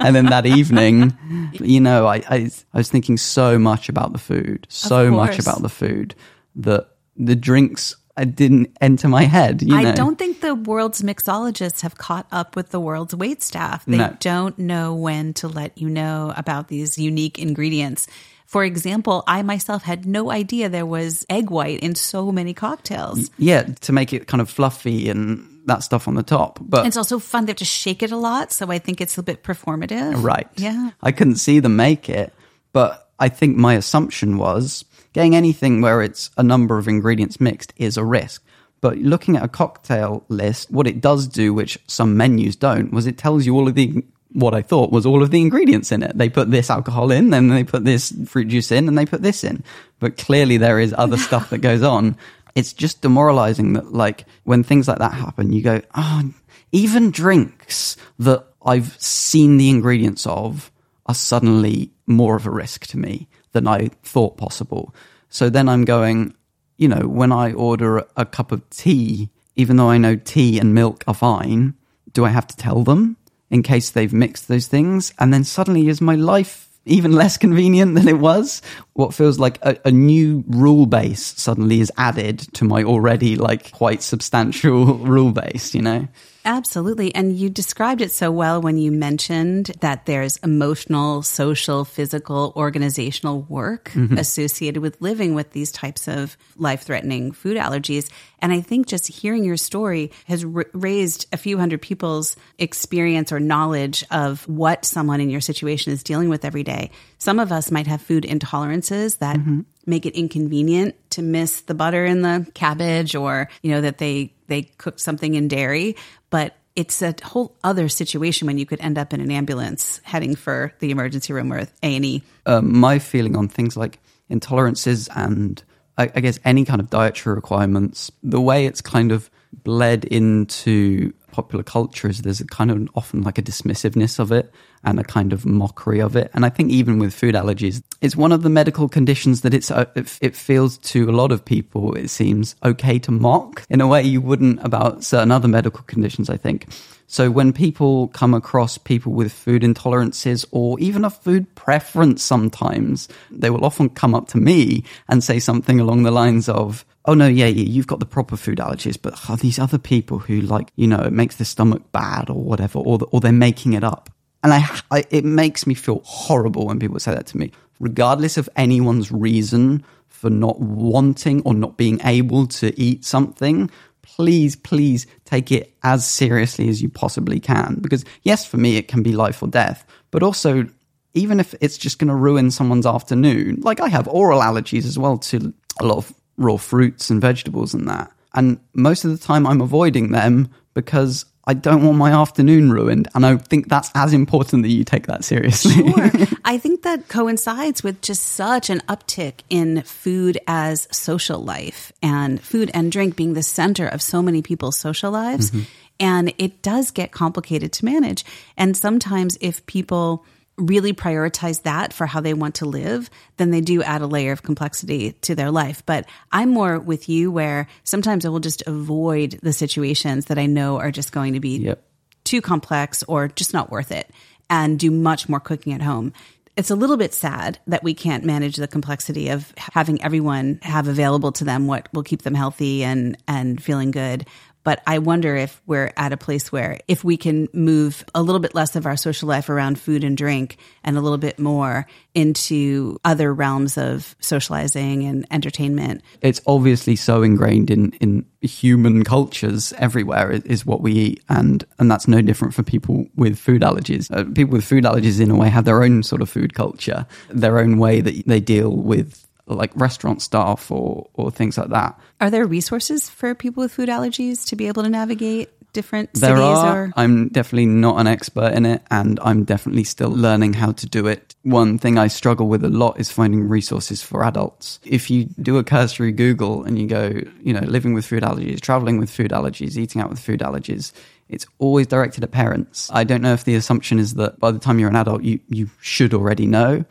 and 0.00 0.14
then 0.14 0.26
that 0.26 0.44
evening, 0.44 1.16
you 1.52 1.80
know, 1.80 2.06
I, 2.06 2.16
I, 2.28 2.50
I, 2.74 2.78
was 2.78 2.90
thinking 2.90 3.16
so 3.16 3.58
much 3.58 3.88
about 3.88 4.12
the 4.12 4.18
food, 4.18 4.66
so 4.68 5.10
much 5.10 5.38
about 5.38 5.62
the 5.62 5.68
food 5.68 6.14
that 6.56 6.88
the 7.16 7.36
drinks 7.36 7.94
I 8.16 8.24
didn't 8.24 8.76
enter 8.80 9.08
my 9.08 9.24
head. 9.24 9.62
You 9.62 9.68
know? 9.68 9.90
I 9.90 9.92
don't 9.92 10.18
think 10.18 10.40
the 10.40 10.54
world's 10.54 11.02
mixologists 11.02 11.82
have 11.82 11.98
caught 11.98 12.26
up 12.32 12.56
with 12.56 12.70
the 12.70 12.80
world's 12.80 13.14
wait 13.14 13.42
staff. 13.42 13.84
They 13.84 13.98
no. 13.98 14.16
don't 14.20 14.58
know 14.58 14.94
when 14.94 15.34
to 15.34 15.48
let 15.48 15.76
you 15.76 15.90
know 15.90 16.32
about 16.34 16.68
these 16.68 16.98
unique 16.98 17.38
ingredients. 17.38 18.06
For 18.46 18.64
example, 18.64 19.24
I 19.26 19.42
myself 19.42 19.82
had 19.82 20.06
no 20.06 20.30
idea 20.30 20.68
there 20.68 20.86
was 20.86 21.26
egg 21.28 21.50
white 21.50 21.80
in 21.80 21.94
so 21.94 22.30
many 22.30 22.54
cocktails. 22.54 23.30
Yeah, 23.38 23.64
to 23.82 23.92
make 23.92 24.12
it 24.12 24.26
kind 24.28 24.40
of 24.40 24.48
fluffy 24.48 25.08
and 25.08 25.46
that 25.66 25.82
stuff 25.82 26.06
on 26.06 26.14
the 26.14 26.22
top. 26.22 26.58
But 26.62 26.86
it's 26.86 26.96
also 26.96 27.18
fun. 27.18 27.46
They 27.46 27.50
have 27.50 27.56
to 27.58 27.64
shake 27.64 28.02
it 28.02 28.12
a 28.12 28.16
lot, 28.16 28.52
so 28.52 28.70
I 28.70 28.78
think 28.78 29.00
it's 29.00 29.18
a 29.18 29.22
bit 29.22 29.42
performative. 29.42 30.22
Right. 30.22 30.48
Yeah. 30.56 30.90
I 31.02 31.12
couldn't 31.12 31.36
see 31.36 31.58
them 31.58 31.76
make 31.76 32.08
it, 32.08 32.32
but 32.72 33.10
I 33.18 33.28
think 33.28 33.56
my 33.56 33.74
assumption 33.74 34.38
was 34.38 34.84
getting 35.12 35.34
anything 35.34 35.80
where 35.80 36.02
it's 36.02 36.30
a 36.36 36.42
number 36.42 36.78
of 36.78 36.86
ingredients 36.86 37.40
mixed 37.40 37.72
is 37.76 37.96
a 37.96 38.04
risk. 38.04 38.44
But 38.80 38.98
looking 38.98 39.36
at 39.36 39.42
a 39.42 39.48
cocktail 39.48 40.24
list, 40.28 40.70
what 40.70 40.86
it 40.86 41.00
does 41.00 41.26
do, 41.26 41.52
which 41.52 41.78
some 41.86 42.16
menus 42.16 42.54
don't, 42.54 42.92
was 42.92 43.06
it 43.06 43.18
tells 43.18 43.46
you 43.46 43.54
all 43.56 43.66
of 43.66 43.74
the 43.74 44.04
what 44.36 44.54
I 44.54 44.62
thought 44.62 44.92
was 44.92 45.06
all 45.06 45.22
of 45.22 45.30
the 45.30 45.40
ingredients 45.40 45.90
in 45.90 46.02
it. 46.02 46.16
They 46.16 46.28
put 46.28 46.50
this 46.50 46.70
alcohol 46.70 47.10
in, 47.10 47.30
then 47.30 47.48
they 47.48 47.64
put 47.64 47.84
this 47.84 48.12
fruit 48.26 48.48
juice 48.48 48.70
in, 48.70 48.86
and 48.86 48.96
they 48.96 49.06
put 49.06 49.22
this 49.22 49.42
in. 49.42 49.64
But 49.98 50.16
clearly 50.16 50.58
there 50.58 50.78
is 50.78 50.94
other 50.96 51.16
stuff 51.16 51.50
that 51.50 51.58
goes 51.58 51.82
on 51.82 52.16
it's 52.56 52.72
just 52.72 53.02
demoralizing 53.02 53.74
that 53.74 53.92
like 53.92 54.24
when 54.44 54.64
things 54.64 54.88
like 54.88 54.98
that 54.98 55.12
happen, 55.12 55.52
you 55.52 55.62
go, 55.62 55.82
oh, 55.94 56.30
even 56.72 57.10
drinks 57.10 57.98
that 58.18 58.46
I've 58.64 58.98
seen 59.00 59.58
the 59.58 59.68
ingredients 59.68 60.26
of 60.26 60.72
are 61.04 61.14
suddenly 61.14 61.92
more 62.06 62.34
of 62.34 62.46
a 62.46 62.50
risk 62.50 62.86
to 62.88 62.98
me 62.98 63.28
than 63.52 63.68
I 63.68 63.90
thought 64.02 64.38
possible. 64.38 64.94
So 65.28 65.50
then 65.50 65.68
I'm 65.68 65.84
going, 65.84 66.34
you 66.78 66.88
know, 66.88 67.06
when 67.06 67.30
I 67.30 67.52
order 67.52 67.98
a, 67.98 68.06
a 68.16 68.24
cup 68.24 68.52
of 68.52 68.68
tea, 68.70 69.28
even 69.54 69.76
though 69.76 69.90
I 69.90 69.98
know 69.98 70.16
tea 70.16 70.58
and 70.58 70.74
milk 70.74 71.04
are 71.06 71.14
fine, 71.14 71.74
do 72.14 72.24
I 72.24 72.30
have 72.30 72.46
to 72.46 72.56
tell 72.56 72.82
them 72.82 73.18
in 73.50 73.62
case 73.62 73.90
they've 73.90 74.12
mixed 74.12 74.48
those 74.48 74.66
things? 74.66 75.12
And 75.18 75.32
then 75.32 75.44
suddenly 75.44 75.88
is 75.88 76.00
my 76.00 76.14
life 76.14 76.68
even 76.84 77.12
less 77.22 77.36
convenient 77.36 77.94
than 77.94 78.08
it 78.08 78.18
was. 78.18 78.62
What 78.94 79.14
feels 79.14 79.38
like 79.38 79.58
a, 79.62 79.76
a, 79.84 79.90
new 79.90 80.44
rule 80.46 80.86
base 80.86 81.34
suddenly 81.36 81.80
is 81.80 81.92
added 81.96 82.38
to 82.54 82.64
my 82.64 82.84
already 82.84 83.36
like 83.36 83.72
quite 83.72 84.02
substantial 84.02 84.84
rule 84.94 85.32
base, 85.32 85.74
you 85.74 85.82
know? 85.82 86.08
Absolutely. 86.46 87.12
And 87.12 87.36
you 87.36 87.50
described 87.50 88.00
it 88.00 88.12
so 88.12 88.30
well 88.30 88.62
when 88.62 88.78
you 88.78 88.92
mentioned 88.92 89.72
that 89.80 90.06
there's 90.06 90.36
emotional, 90.38 91.22
social, 91.22 91.84
physical, 91.84 92.52
organizational 92.54 93.42
work 93.42 93.90
mm-hmm. 93.90 94.16
associated 94.16 94.80
with 94.80 95.00
living 95.00 95.34
with 95.34 95.50
these 95.50 95.72
types 95.72 96.06
of 96.06 96.36
life 96.56 96.82
threatening 96.82 97.32
food 97.32 97.56
allergies. 97.56 98.08
And 98.38 98.52
I 98.52 98.60
think 98.60 98.86
just 98.86 99.08
hearing 99.08 99.42
your 99.42 99.56
story 99.56 100.12
has 100.26 100.44
r- 100.44 100.66
raised 100.72 101.26
a 101.32 101.36
few 101.36 101.58
hundred 101.58 101.82
people's 101.82 102.36
experience 102.58 103.32
or 103.32 103.40
knowledge 103.40 104.04
of 104.12 104.46
what 104.48 104.84
someone 104.84 105.20
in 105.20 105.30
your 105.30 105.40
situation 105.40 105.92
is 105.92 106.04
dealing 106.04 106.28
with 106.28 106.44
every 106.44 106.62
day. 106.62 106.92
Some 107.18 107.40
of 107.40 107.50
us 107.50 107.72
might 107.72 107.88
have 107.88 108.00
food 108.00 108.22
intolerances 108.22 109.18
that 109.18 109.36
mm-hmm. 109.36 109.62
Make 109.86 110.04
it 110.04 110.14
inconvenient 110.14 110.94
to 111.10 111.22
miss 111.22 111.62
the 111.62 111.74
butter 111.74 112.04
in 112.04 112.22
the 112.22 112.46
cabbage 112.54 113.14
or, 113.14 113.48
you 113.62 113.70
know, 113.70 113.80
that 113.80 113.98
they 113.98 114.32
they 114.48 114.62
cooked 114.62 115.00
something 115.00 115.34
in 115.34 115.48
dairy, 115.48 115.96
but 116.30 116.54
it's 116.76 117.00
a 117.02 117.14
whole 117.24 117.56
other 117.64 117.88
situation 117.88 118.46
when 118.46 118.58
you 118.58 118.66
could 118.66 118.80
end 118.80 118.98
up 118.98 119.14
in 119.14 119.20
an 119.20 119.30
ambulance 119.30 120.00
heading 120.04 120.36
for 120.36 120.72
the 120.80 120.90
emergency 120.90 121.32
room 121.32 121.52
or 121.52 121.66
A&E. 121.82 122.22
Uh, 122.44 122.60
my 122.60 122.98
feeling 122.98 123.34
on 123.34 123.48
things 123.48 123.76
like 123.76 123.98
intolerances 124.30 125.08
and 125.16 125.64
I, 125.98 126.10
I 126.14 126.20
guess 126.20 126.38
any 126.44 126.64
kind 126.64 126.80
of 126.80 126.90
dietary 126.90 127.34
requirements, 127.34 128.12
the 128.22 128.40
way 128.40 128.66
it's 128.66 128.82
kind 128.82 129.10
of 129.10 129.30
bled 129.52 130.04
into 130.04 131.12
popular 131.36 131.62
culture 131.62 132.08
is 132.08 132.22
there's 132.22 132.40
a 132.40 132.46
kind 132.46 132.70
of 132.70 132.88
often 132.94 133.20
like 133.22 133.38
a 133.38 133.42
dismissiveness 133.42 134.18
of 134.18 134.32
it 134.32 134.46
and 134.84 134.98
a 134.98 135.04
kind 135.04 135.32
of 135.32 135.44
mockery 135.44 136.00
of 136.00 136.16
it. 136.16 136.30
And 136.32 136.46
I 136.46 136.48
think 136.48 136.70
even 136.70 136.98
with 136.98 137.12
food 137.12 137.34
allergies, 137.34 137.82
it's 138.00 138.16
one 138.16 138.32
of 138.32 138.42
the 138.42 138.48
medical 138.60 138.88
conditions 138.88 139.42
that 139.42 139.52
it's 139.52 139.70
uh, 139.70 139.84
it 140.28 140.34
feels 140.34 140.78
to 140.92 141.10
a 141.10 141.16
lot 141.20 141.32
of 141.32 141.44
people 141.44 141.94
it 141.94 142.08
seems 142.08 142.56
okay 142.64 142.98
to 143.00 143.10
mock 143.12 143.64
in 143.68 143.80
a 143.80 143.86
way 143.86 144.02
you 144.02 144.20
wouldn't 144.20 144.64
about 144.64 145.04
certain 145.04 145.30
other 145.30 145.48
medical 145.48 145.82
conditions. 145.82 146.30
I 146.30 146.38
think. 146.38 146.66
So 147.06 147.30
when 147.30 147.52
people 147.52 148.08
come 148.08 148.34
across 148.34 148.78
people 148.78 149.12
with 149.12 149.32
food 149.32 149.62
intolerances 149.62 150.44
or 150.50 150.78
even 150.80 151.04
a 151.04 151.10
food 151.10 151.44
preference 151.54 152.22
sometimes, 152.22 153.08
they 153.30 153.50
will 153.50 153.64
often 153.64 153.88
come 153.90 154.14
up 154.14 154.26
to 154.28 154.38
me 154.38 154.82
and 155.08 155.22
say 155.22 155.38
something 155.38 155.78
along 155.78 156.02
the 156.02 156.10
lines 156.10 156.48
of, 156.48 156.84
oh 157.06 157.14
no, 157.14 157.26
yeah, 157.26 157.46
yeah, 157.46 157.64
you've 157.64 157.86
got 157.86 158.00
the 158.00 158.06
proper 158.06 158.36
food 158.36 158.58
allergies, 158.58 159.00
but 159.00 159.14
oh, 159.28 159.36
these 159.36 159.58
other 159.58 159.78
people 159.78 160.18
who 160.18 160.40
like, 160.40 160.70
you 160.76 160.86
know, 160.86 161.00
it 161.00 161.12
makes 161.12 161.36
their 161.36 161.44
stomach 161.44 161.82
bad 161.92 162.28
or 162.28 162.42
whatever, 162.42 162.80
or, 162.80 162.98
or 163.10 163.20
they're 163.20 163.32
making 163.32 163.72
it 163.72 163.84
up. 163.84 164.10
And 164.42 164.52
I, 164.52 164.64
I, 164.90 165.04
it 165.10 165.24
makes 165.24 165.66
me 165.66 165.74
feel 165.74 166.00
horrible 166.04 166.66
when 166.66 166.78
people 166.78 166.98
say 167.00 167.12
that 167.12 167.26
to 167.28 167.38
me, 167.38 167.52
regardless 167.80 168.36
of 168.36 168.48
anyone's 168.56 169.10
reason 169.10 169.84
for 170.08 170.30
not 170.30 170.60
wanting 170.60 171.42
or 171.42 171.54
not 171.54 171.76
being 171.76 172.00
able 172.04 172.46
to 172.46 172.78
eat 172.80 173.04
something. 173.04 173.70
Please, 174.02 174.56
please 174.56 175.06
take 175.24 175.52
it 175.52 175.74
as 175.82 176.06
seriously 176.06 176.68
as 176.68 176.80
you 176.80 176.88
possibly 176.88 177.38
can. 177.38 177.76
Because, 177.80 178.04
yes, 178.22 178.44
for 178.46 178.56
me, 178.56 178.76
it 178.76 178.88
can 178.88 179.02
be 179.02 179.12
life 179.12 179.42
or 179.42 179.48
death, 179.48 179.84
but 180.10 180.22
also, 180.22 180.66
even 181.12 181.40
if 181.40 181.54
it's 181.60 181.78
just 181.78 181.98
going 181.98 182.08
to 182.08 182.14
ruin 182.14 182.50
someone's 182.50 182.86
afternoon, 182.86 183.60
like 183.62 183.80
I 183.80 183.88
have 183.88 184.06
oral 184.08 184.40
allergies 184.40 184.84
as 184.84 184.98
well 184.98 185.18
to 185.18 185.52
a 185.80 185.84
lot 185.86 185.98
of 185.98 186.14
raw 186.36 186.56
fruits 186.56 187.10
and 187.10 187.20
vegetables 187.20 187.74
and 187.74 187.88
that. 187.88 188.10
And 188.34 188.58
most 188.74 189.04
of 189.04 189.10
the 189.10 189.24
time 189.24 189.46
I'm 189.46 189.60
avoiding 189.60 190.12
them 190.12 190.50
because 190.74 191.24
I 191.48 191.54
don't 191.54 191.84
want 191.84 191.96
my 191.96 192.10
afternoon 192.10 192.72
ruined. 192.72 193.08
And 193.14 193.24
I 193.24 193.36
think 193.36 193.68
that's 193.68 193.90
as 193.94 194.12
important 194.12 194.64
that 194.64 194.70
you 194.70 194.82
take 194.82 195.06
that 195.06 195.24
seriously. 195.24 195.72
Sure. 195.72 196.10
I 196.44 196.58
think 196.58 196.82
that 196.82 197.08
coincides 197.08 197.84
with 197.84 198.02
just 198.02 198.22
such 198.22 198.68
an 198.68 198.80
uptick 198.88 199.40
in 199.48 199.82
food 199.82 200.38
as 200.48 200.88
social 200.90 201.38
life 201.38 201.92
and 202.02 202.40
food 202.40 202.70
and 202.74 202.90
drink 202.90 203.14
being 203.14 203.34
the 203.34 203.44
center 203.44 203.86
of 203.86 204.02
so 204.02 204.20
many 204.22 204.42
people's 204.42 204.76
social 204.76 205.12
lives. 205.12 205.50
Mm-hmm. 205.50 205.62
And 205.98 206.34
it 206.36 206.62
does 206.62 206.90
get 206.90 207.12
complicated 207.12 207.72
to 207.74 207.84
manage. 207.84 208.24
And 208.56 208.76
sometimes 208.76 209.38
if 209.40 209.64
people 209.66 210.26
really 210.58 210.92
prioritize 210.92 211.62
that 211.62 211.92
for 211.92 212.06
how 212.06 212.20
they 212.20 212.34
want 212.34 212.56
to 212.56 212.66
live, 212.66 213.10
then 213.36 213.50
they 213.50 213.60
do 213.60 213.82
add 213.82 214.00
a 214.00 214.06
layer 214.06 214.32
of 214.32 214.42
complexity 214.42 215.12
to 215.12 215.34
their 215.34 215.50
life. 215.50 215.82
But 215.84 216.06
I'm 216.32 216.50
more 216.50 216.78
with 216.78 217.08
you 217.08 217.30
where 217.30 217.68
sometimes 217.84 218.24
I 218.24 218.30
will 218.30 218.40
just 218.40 218.62
avoid 218.66 219.38
the 219.42 219.52
situations 219.52 220.26
that 220.26 220.38
I 220.38 220.46
know 220.46 220.78
are 220.78 220.90
just 220.90 221.12
going 221.12 221.34
to 221.34 221.40
be 221.40 221.58
yep. 221.58 221.84
too 222.24 222.40
complex 222.40 223.02
or 223.02 223.28
just 223.28 223.52
not 223.52 223.70
worth 223.70 223.92
it 223.92 224.10
and 224.48 224.78
do 224.78 224.90
much 224.90 225.28
more 225.28 225.40
cooking 225.40 225.72
at 225.72 225.82
home. 225.82 226.12
It's 226.56 226.70
a 226.70 226.76
little 226.76 226.96
bit 226.96 227.12
sad 227.12 227.58
that 227.66 227.82
we 227.82 227.92
can't 227.92 228.24
manage 228.24 228.56
the 228.56 228.66
complexity 228.66 229.28
of 229.28 229.52
having 229.58 230.02
everyone 230.02 230.58
have 230.62 230.88
available 230.88 231.32
to 231.32 231.44
them 231.44 231.66
what 231.66 231.92
will 231.92 232.02
keep 232.02 232.22
them 232.22 232.34
healthy 232.34 232.82
and 232.82 233.18
and 233.28 233.62
feeling 233.62 233.90
good. 233.90 234.26
But 234.66 234.82
I 234.84 234.98
wonder 234.98 235.36
if 235.36 235.62
we're 235.66 235.92
at 235.96 236.12
a 236.12 236.16
place 236.16 236.50
where 236.50 236.80
if 236.88 237.04
we 237.04 237.16
can 237.16 237.46
move 237.52 238.04
a 238.16 238.20
little 238.20 238.40
bit 238.40 238.52
less 238.52 238.74
of 238.74 238.84
our 238.84 238.96
social 238.96 239.28
life 239.28 239.48
around 239.48 239.78
food 239.78 240.02
and 240.02 240.16
drink 240.16 240.56
and 240.82 240.98
a 240.98 241.00
little 241.00 241.18
bit 241.18 241.38
more 241.38 241.86
into 242.16 242.98
other 243.04 243.32
realms 243.32 243.78
of 243.78 244.16
socializing 244.18 245.04
and 245.04 245.24
entertainment. 245.30 246.02
It's 246.20 246.40
obviously 246.48 246.96
so 246.96 247.22
ingrained 247.22 247.70
in, 247.70 247.92
in 248.00 248.26
human 248.40 249.04
cultures 249.04 249.72
everywhere 249.74 250.32
is 250.32 250.66
what 250.66 250.80
we 250.80 250.92
eat. 250.94 251.22
And, 251.28 251.64
and 251.78 251.88
that's 251.88 252.08
no 252.08 252.20
different 252.20 252.52
for 252.52 252.64
people 252.64 253.06
with 253.14 253.38
food 253.38 253.62
allergies. 253.62 254.10
Uh, 254.10 254.24
people 254.34 254.54
with 254.54 254.64
food 254.64 254.82
allergies, 254.82 255.20
in 255.20 255.30
a 255.30 255.36
way, 255.36 255.48
have 255.48 255.64
their 255.64 255.84
own 255.84 256.02
sort 256.02 256.22
of 256.22 256.28
food 256.28 256.54
culture, 256.54 257.06
their 257.28 257.60
own 257.60 257.78
way 257.78 258.00
that 258.00 258.26
they 258.26 258.40
deal 258.40 258.74
with 258.74 259.25
like 259.46 259.70
restaurant 259.74 260.22
staff 260.22 260.70
or 260.70 261.08
or 261.14 261.30
things 261.30 261.56
like 261.56 261.68
that. 261.68 261.98
Are 262.20 262.30
there 262.30 262.46
resources 262.46 263.08
for 263.08 263.34
people 263.34 263.62
with 263.62 263.72
food 263.72 263.88
allergies 263.88 264.46
to 264.48 264.56
be 264.56 264.66
able 264.68 264.82
to 264.82 264.88
navigate 264.88 265.50
different 265.76 266.14
There 266.14 266.36
cities 266.36 266.58
are. 266.58 266.84
or 266.84 266.92
I'm 266.96 267.28
definitely 267.28 267.66
not 267.66 268.00
an 268.00 268.06
expert 268.06 268.54
in 268.54 268.64
it, 268.64 268.82
and 268.90 269.20
I'm 269.22 269.44
definitely 269.44 269.84
still 269.84 270.08
learning 270.08 270.54
how 270.54 270.72
to 270.72 270.86
do 270.86 271.06
it. 271.06 271.34
One 271.42 271.78
thing 271.78 271.98
I 271.98 272.08
struggle 272.08 272.48
with 272.48 272.64
a 272.64 272.70
lot 272.70 272.98
is 272.98 273.12
finding 273.12 273.46
resources 273.46 274.02
for 274.02 274.24
adults. 274.24 274.80
If 274.84 275.10
you 275.10 275.26
do 275.40 275.58
a 275.58 275.64
cursory 275.64 276.12
Google 276.12 276.64
and 276.64 276.78
you 276.78 276.86
go, 276.86 277.20
you 277.42 277.52
know, 277.52 277.60
living 277.60 277.92
with 277.92 278.06
food 278.06 278.22
allergies, 278.22 278.60
traveling 278.60 278.98
with 278.98 279.10
food 279.10 279.32
allergies, 279.32 279.76
eating 279.76 280.00
out 280.00 280.08
with 280.08 280.18
food 280.18 280.40
allergies, 280.40 280.92
it's 281.28 281.46
always 281.58 281.86
directed 281.86 282.24
at 282.24 282.30
parents. 282.30 282.88
I 282.90 283.04
don't 283.04 283.20
know 283.20 283.34
if 283.34 283.44
the 283.44 283.54
assumption 283.54 283.98
is 283.98 284.14
that 284.14 284.40
by 284.40 284.52
the 284.52 284.58
time 284.58 284.78
you're 284.78 284.88
an 284.88 284.96
adult, 284.96 285.22
you, 285.24 285.40
you 285.48 285.68
should 285.80 286.14
already 286.14 286.46
know. 286.46 286.86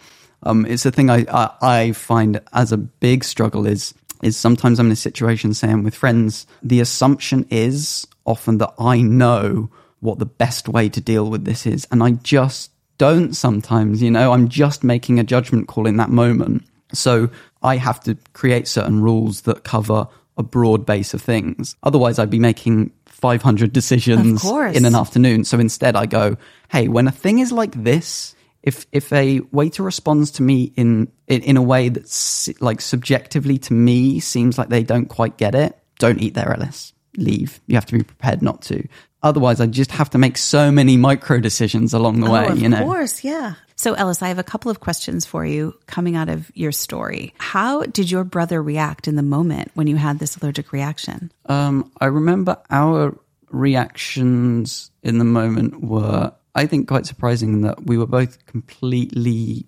Um, 0.46 0.66
it's 0.66 0.86
a 0.86 0.92
thing 0.92 1.10
I, 1.10 1.26
I, 1.32 1.50
I 1.62 1.92
find 1.92 2.40
as 2.54 2.72
a 2.72 2.78
big 2.78 3.24
struggle 3.24 3.66
is 3.66 3.94
is 4.22 4.38
sometimes 4.38 4.80
I'm 4.80 4.88
in 4.88 4.92
a 4.92 4.96
situation 4.96 5.54
saying 5.54 5.84
with 5.84 5.94
friends, 5.94 6.48
the 6.64 6.80
assumption 6.80 7.46
is 7.50 8.08
often 8.26 8.58
that 8.60 8.74
I 8.80 9.02
know 9.02 9.70
what 10.00 10.20
the 10.20 10.26
best 10.26 10.68
way 10.70 10.90
to 10.90 11.02
deal 11.02 11.30
with 11.30 11.46
this 11.46 11.66
is. 11.66 11.88
And 11.92 12.02
I 12.02 12.12
just 12.12 12.72
don't 12.98 13.36
sometimes, 13.36 14.02
you 14.02 14.10
know, 14.10 14.32
I'm 14.32 14.48
just 14.48 14.84
making 14.84 15.20
a 15.20 15.24
judgment 15.24 15.68
call 15.68 15.86
in 15.86 15.98
that 15.98 16.10
moment. 16.10 16.64
So 16.94 17.30
I 17.62 17.78
have 17.78 18.00
to 18.02 18.16
create 18.34 18.68
certain 18.68 19.02
rules 19.02 19.42
that 19.42 19.64
cover 19.64 20.08
a 20.38 20.44
broad 20.44 20.86
base 20.86 21.14
of 21.14 21.22
things. 21.22 21.76
Otherwise, 21.84 22.20
I'd 22.20 22.30
be 22.30 22.40
making 22.40 22.92
500 23.06 23.72
decisions 23.74 24.44
in 24.76 24.86
an 24.86 24.96
afternoon. 24.96 25.46
So 25.46 25.60
instead, 25.60 25.96
I 25.96 26.06
go, 26.06 26.38
hey, 26.70 26.88
when 26.88 27.08
a 27.08 27.12
thing 27.12 27.40
is 27.40 27.52
like 27.52 27.72
this, 27.72 28.35
if 28.66 28.86
if 28.92 29.14
a 29.14 29.40
waiter 29.52 29.84
responds 29.84 30.32
to 30.32 30.44
me 30.44 30.74
in 30.76 31.10
in, 31.28 31.42
in 31.44 31.58
a 31.58 31.62
way 31.62 31.90
that's 31.90 32.50
like 32.60 32.82
subjectively 32.82 33.58
to 33.60 33.74
me 33.74 34.20
seems 34.20 34.58
like 34.58 34.70
they 34.70 34.84
don't 34.84 35.06
quite 35.06 35.38
get 35.38 35.56
it, 35.56 35.78
don't 36.00 36.22
eat 36.22 36.34
there, 36.34 36.52
Ellis. 36.52 36.92
Leave. 37.16 37.62
You 37.68 37.76
have 37.76 37.86
to 37.86 37.98
be 37.98 38.04
prepared 38.04 38.42
not 38.42 38.62
to. 38.64 38.86
Otherwise, 39.24 39.62
I 39.62 39.68
just 39.68 39.92
have 39.92 40.10
to 40.12 40.18
make 40.18 40.38
so 40.38 40.72
many 40.72 40.98
micro 40.98 41.40
decisions 41.40 41.94
along 41.94 42.20
the 42.20 42.30
way. 42.30 42.46
oh, 42.48 42.52
of 42.52 42.60
you 42.60 42.68
know, 42.68 42.78
of 42.78 42.84
course, 42.84 43.24
yeah. 43.24 43.56
So, 43.78 43.94
Ellis, 43.94 44.22
I 44.22 44.28
have 44.28 44.40
a 44.40 44.44
couple 44.44 44.70
of 44.72 44.80
questions 44.80 45.26
for 45.26 45.46
you 45.46 45.78
coming 45.88 46.16
out 46.16 46.30
of 46.30 46.52
your 46.56 46.72
story. 46.72 47.34
How 47.38 47.84
did 47.84 48.12
your 48.12 48.24
brother 48.24 48.62
react 48.62 49.08
in 49.08 49.16
the 49.16 49.24
moment 49.24 49.72
when 49.74 49.88
you 49.88 49.96
had 49.96 50.20
this 50.20 50.38
allergic 50.38 50.72
reaction? 50.72 51.32
Um, 51.48 51.92
I 52.00 52.06
remember 52.06 52.58
our 52.70 53.18
reactions 53.50 54.92
in 55.04 55.18
the 55.18 55.26
moment 55.26 55.82
were, 55.82 56.34
I 56.56 56.66
think, 56.66 56.88
quite 56.88 57.06
surprising 57.06 57.62
that 57.62 57.86
we 57.86 57.98
were 57.98 58.08
both 58.08 58.46
completely 58.46 59.66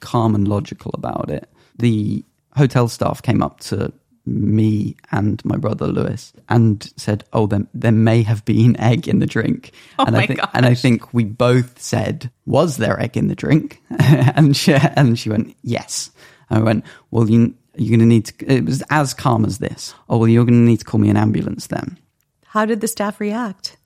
calm 0.00 0.34
and 0.34 0.46
logical 0.46 0.92
about 0.94 1.30
it. 1.30 1.48
The 1.78 2.24
hotel 2.54 2.88
staff 2.88 3.22
came 3.22 3.42
up 3.42 3.60
to 3.60 3.92
me 4.26 4.94
and 5.10 5.42
my 5.44 5.56
brother 5.56 5.86
Lewis 5.86 6.32
and 6.48 6.92
said, 6.96 7.24
"Oh, 7.32 7.46
there, 7.46 7.66
there 7.72 7.92
may 7.92 8.22
have 8.22 8.44
been 8.44 8.78
egg 8.78 9.08
in 9.08 9.20
the 9.20 9.26
drink." 9.26 9.72
Oh 9.98 10.04
and 10.04 10.14
my 10.14 10.22
I 10.22 10.26
think, 10.26 10.40
and 10.52 10.66
I 10.66 10.74
think 10.74 11.14
we 11.14 11.24
both 11.24 11.80
said, 11.80 12.30
"Was 12.44 12.76
there 12.76 13.00
egg 13.00 13.16
in 13.16 13.28
the 13.28 13.34
drink?" 13.34 13.82
and 13.90 14.56
she 14.56 14.74
and 14.74 15.18
she 15.18 15.30
went, 15.30 15.56
"Yes." 15.62 16.10
And 16.50 16.60
I 16.60 16.62
went, 16.62 16.84
"Well, 17.10 17.30
you 17.30 17.54
you're 17.76 17.96
going 17.96 18.00
to 18.00 18.14
need 18.14 18.26
to." 18.26 18.52
It 18.52 18.66
was 18.66 18.82
as 18.90 19.14
calm 19.14 19.44
as 19.44 19.58
this. 19.58 19.94
Oh, 20.08 20.18
well, 20.18 20.28
you're 20.28 20.44
going 20.44 20.64
to 20.64 20.70
need 20.70 20.80
to 20.80 20.84
call 20.84 21.00
me 21.00 21.08
an 21.08 21.16
ambulance 21.16 21.68
then. 21.68 21.98
How 22.46 22.66
did 22.66 22.80
the 22.80 22.88
staff 22.88 23.20
react? 23.20 23.77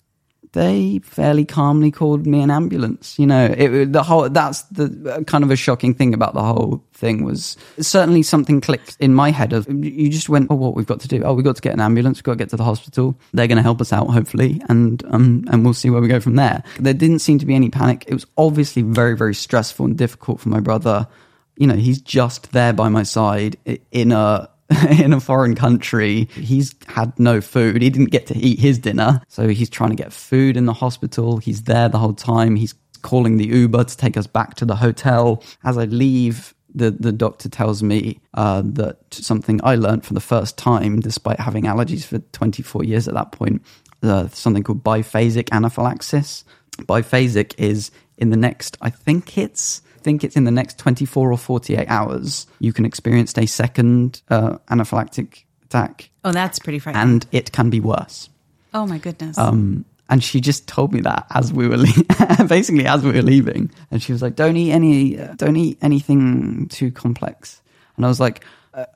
They 0.53 1.01
fairly 1.03 1.47
calmly 1.47 1.91
called 1.91 2.27
me 2.27 2.43
an 2.43 2.51
ambulance. 2.51 3.19
You 3.19 3.27
know, 3.27 3.47
it, 3.47 3.93
the 3.93 4.03
whole 4.03 4.29
that's 4.29 4.63
the 4.65 5.25
kind 5.27 5.45
of 5.45 5.51
a 5.51 5.57
shocking 5.57 5.95
thing 5.95 6.13
about 6.13 6.35
the 6.35 6.43
whole 6.43 6.85
thing 6.93 7.25
was 7.25 7.57
certainly 7.81 8.23
something 8.23 8.61
clicked 8.61 8.99
in 9.01 9.15
my 9.15 9.31
head 9.31 9.55
of 9.55 9.67
you 9.67 10.11
just 10.11 10.29
went, 10.29 10.49
oh, 10.51 10.55
what 10.55 10.75
we've 10.75 10.87
got 10.87 11.01
to 11.01 11.09
do? 11.09 11.23
Oh, 11.23 11.33
we've 11.33 11.45
got 11.45 11.57
to 11.57 11.63
get 11.63 11.73
an 11.73 11.81
ambulance. 11.81 12.19
We've 12.19 12.25
got 12.25 12.33
to 12.33 12.39
get 12.39 12.51
to 12.51 12.57
the 12.57 12.65
hospital. 12.65 13.19
They're 13.33 13.47
going 13.47 13.57
to 13.57 13.63
help 13.63 13.81
us 13.81 13.95
out, 13.95 14.09
hopefully, 14.09 14.61
and 14.69 15.03
um 15.07 15.45
and 15.51 15.65
we'll 15.65 15.75
see 15.75 15.89
where 15.89 16.03
we 16.03 16.09
go 16.09 16.21
from 16.21 16.37
there. 16.37 16.63
There 16.79 16.95
didn't 16.95 17.21
seem 17.21 17.39
to 17.39 17.47
be 17.47 17.55
any 17.55 17.71
panic. 17.71 18.05
It 18.07 18.13
was 18.13 18.27
obviously 18.37 18.83
very 18.83 19.17
very 19.17 19.35
stressful 19.35 19.87
and 19.87 19.97
difficult 19.97 20.41
for 20.41 20.51
my 20.51 20.61
brother. 20.61 21.09
You 21.57 21.67
know, 21.67 21.77
he's 21.77 22.01
just 22.01 22.53
there 22.53 22.75
by 22.75 22.91
my 22.91 23.05
side 23.05 23.57
in 23.91 24.13
a 24.13 24.51
in 24.99 25.13
a 25.13 25.21
foreign 25.21 25.55
country. 25.55 26.29
He's 26.35 26.75
had 26.87 27.19
no 27.19 27.41
food. 27.41 27.83
He 27.83 27.91
didn't 27.91 28.11
get 28.11 28.27
to 28.29 28.37
eat 28.37 28.59
his 28.59 28.79
dinner. 28.79 29.21
So 29.29 29.49
he's 29.49 29.71
trying 29.71 29.91
to 29.91 29.97
get 29.97 30.13
food 30.13 30.57
in 30.57 30.67
the 30.67 30.73
hospital. 30.73 31.39
He's 31.39 31.63
there 31.63 31.89
the 31.89 31.99
whole 31.99 32.15
time. 32.15 32.57
He's 32.57 32.75
calling 33.03 33.37
the 33.37 33.47
Uber 33.47 33.85
to 33.85 33.97
take 33.97 34.17
us 34.17 34.27
back 34.27 34.55
to 34.57 34.65
the 34.65 34.77
hotel. 34.77 35.43
As 35.65 35.77
I 35.77 35.85
leave, 35.85 36.55
the, 36.75 36.91
the 36.91 37.13
doctor 37.13 37.49
tells 37.49 37.83
me 37.83 38.21
uh, 38.35 38.63
that 38.65 38.99
something 39.11 39.61
I 39.63 39.75
learned 39.75 40.07
for 40.07 40.15
the 40.15 40.21
first 40.21 40.57
time, 40.57 41.01
despite 41.01 41.41
having 41.41 41.65
allergies 41.65 42.05
for 42.05 42.19
24 42.19 42.85
years 42.85 43.09
at 43.09 43.15
that 43.15 43.33
point, 43.33 43.63
uh, 44.03 44.29
something 44.29 44.63
called 44.63 44.83
biphasic 44.83 45.51
anaphylaxis. 45.53 46.45
Biphasic 46.79 47.55
is 47.59 47.91
in 48.17 48.31
the 48.31 48.37
next, 48.37 48.79
I 48.81 48.91
think 48.91 49.37
it's 49.37 49.83
think 50.03 50.25
it's 50.25 50.37
in 50.37 50.45
the 50.45 50.51
next 50.51 50.79
24 50.79 51.33
or 51.33 51.37
48 51.39 51.87
hours, 51.89 52.47
you 52.61 52.73
can 52.73 52.85
experience 52.85 53.37
a 53.39 53.47
second 53.47 54.23
uh, 54.31 54.59
anaphylactic 54.71 55.45
attack, 55.65 56.11
Oh, 56.25 56.33
that's 56.33 56.59
pretty 56.59 56.79
frightening. 56.79 57.03
and 57.03 57.27
it 57.33 57.53
can 57.53 57.71
be 57.71 57.81
worse. 57.81 58.29
oh, 58.75 58.87
my 58.87 58.99
goodness. 58.99 59.37
Um, 59.39 59.85
and 60.09 60.23
she 60.23 60.41
just 60.41 60.67
told 60.69 60.93
me 60.93 61.01
that 61.03 61.27
as 61.31 61.53
we 61.53 61.67
were 61.69 61.79
le- 61.79 62.45
basically 62.49 62.87
as 62.87 63.03
we 63.03 63.13
were 63.13 63.23
leaving, 63.23 63.71
and 63.91 64.03
she 64.03 64.13
was 64.13 64.21
like, 64.21 64.37
"Don't 64.37 64.57
eat 64.59 64.73
any, 64.73 65.19
uh, 65.19 65.33
don't 65.37 65.57
eat 65.57 65.79
anything 65.81 66.69
too 66.69 66.91
complex." 66.91 67.63
And 67.97 68.05
I 68.05 68.09
was 68.09 68.21
like, 68.21 68.45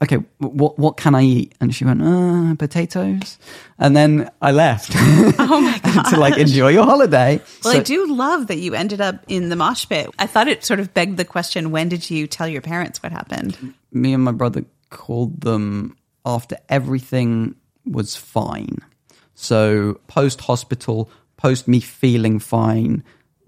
"Okay, 0.02 0.16
what 0.38 0.78
what 0.78 0.96
can 0.96 1.14
I 1.14 1.22
eat?" 1.22 1.54
And 1.60 1.74
she 1.74 1.84
went, 1.84 2.02
uh, 2.02 2.54
"Potatoes." 2.56 3.38
And 3.78 3.96
then 3.96 4.30
I 4.40 4.52
left 4.52 4.92
oh, 4.94 5.60
my 5.60 5.78
God. 5.82 6.04
to 6.10 6.16
like 6.20 6.38
enjoy 6.38 6.68
your 6.68 6.84
holiday. 6.84 7.40
Well, 7.64 7.74
So- 7.74 7.80
I 7.80 7.82
do 7.82 8.06
love 8.14 8.46
that 8.46 8.58
you 8.58 8.74
ended 8.74 9.00
up 9.00 9.24
in 9.28 9.48
the 9.48 9.56
mosh 9.56 9.86
pit. 9.88 10.08
I 10.18 10.26
thought 10.26 10.48
it 10.48 10.64
sort 10.64 10.80
of 10.80 10.92
begged 10.94 11.16
the 11.16 11.24
question 11.24 11.70
when 11.70 11.88
did 11.88 12.08
you 12.10 12.26
tell 12.26 12.48
your 12.48 12.62
parents 12.62 13.02
what 13.02 13.12
happened? 13.12 13.74
me 13.92 14.12
and 14.12 14.22
my 14.22 14.32
brother 14.32 14.64
called 14.90 15.40
them 15.40 15.96
after 16.24 16.56
everything 16.68 17.54
was 17.86 18.14
fine. 18.16 18.78
So 19.34 20.00
post 20.06 20.40
hospital, 20.42 21.10
post 21.36 21.66
me 21.68 21.80
feeling 21.80 22.38
fine, 22.38 23.02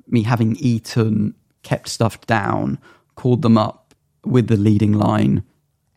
me 0.06 0.22
having 0.22 0.56
eaten, 0.56 1.34
kept 1.62 1.88
stuff 1.88 2.20
down, 2.26 2.78
called 3.14 3.42
them 3.42 3.58
up 3.58 3.94
with 4.24 4.48
the 4.48 4.56
leading 4.56 4.92
line. 4.92 5.42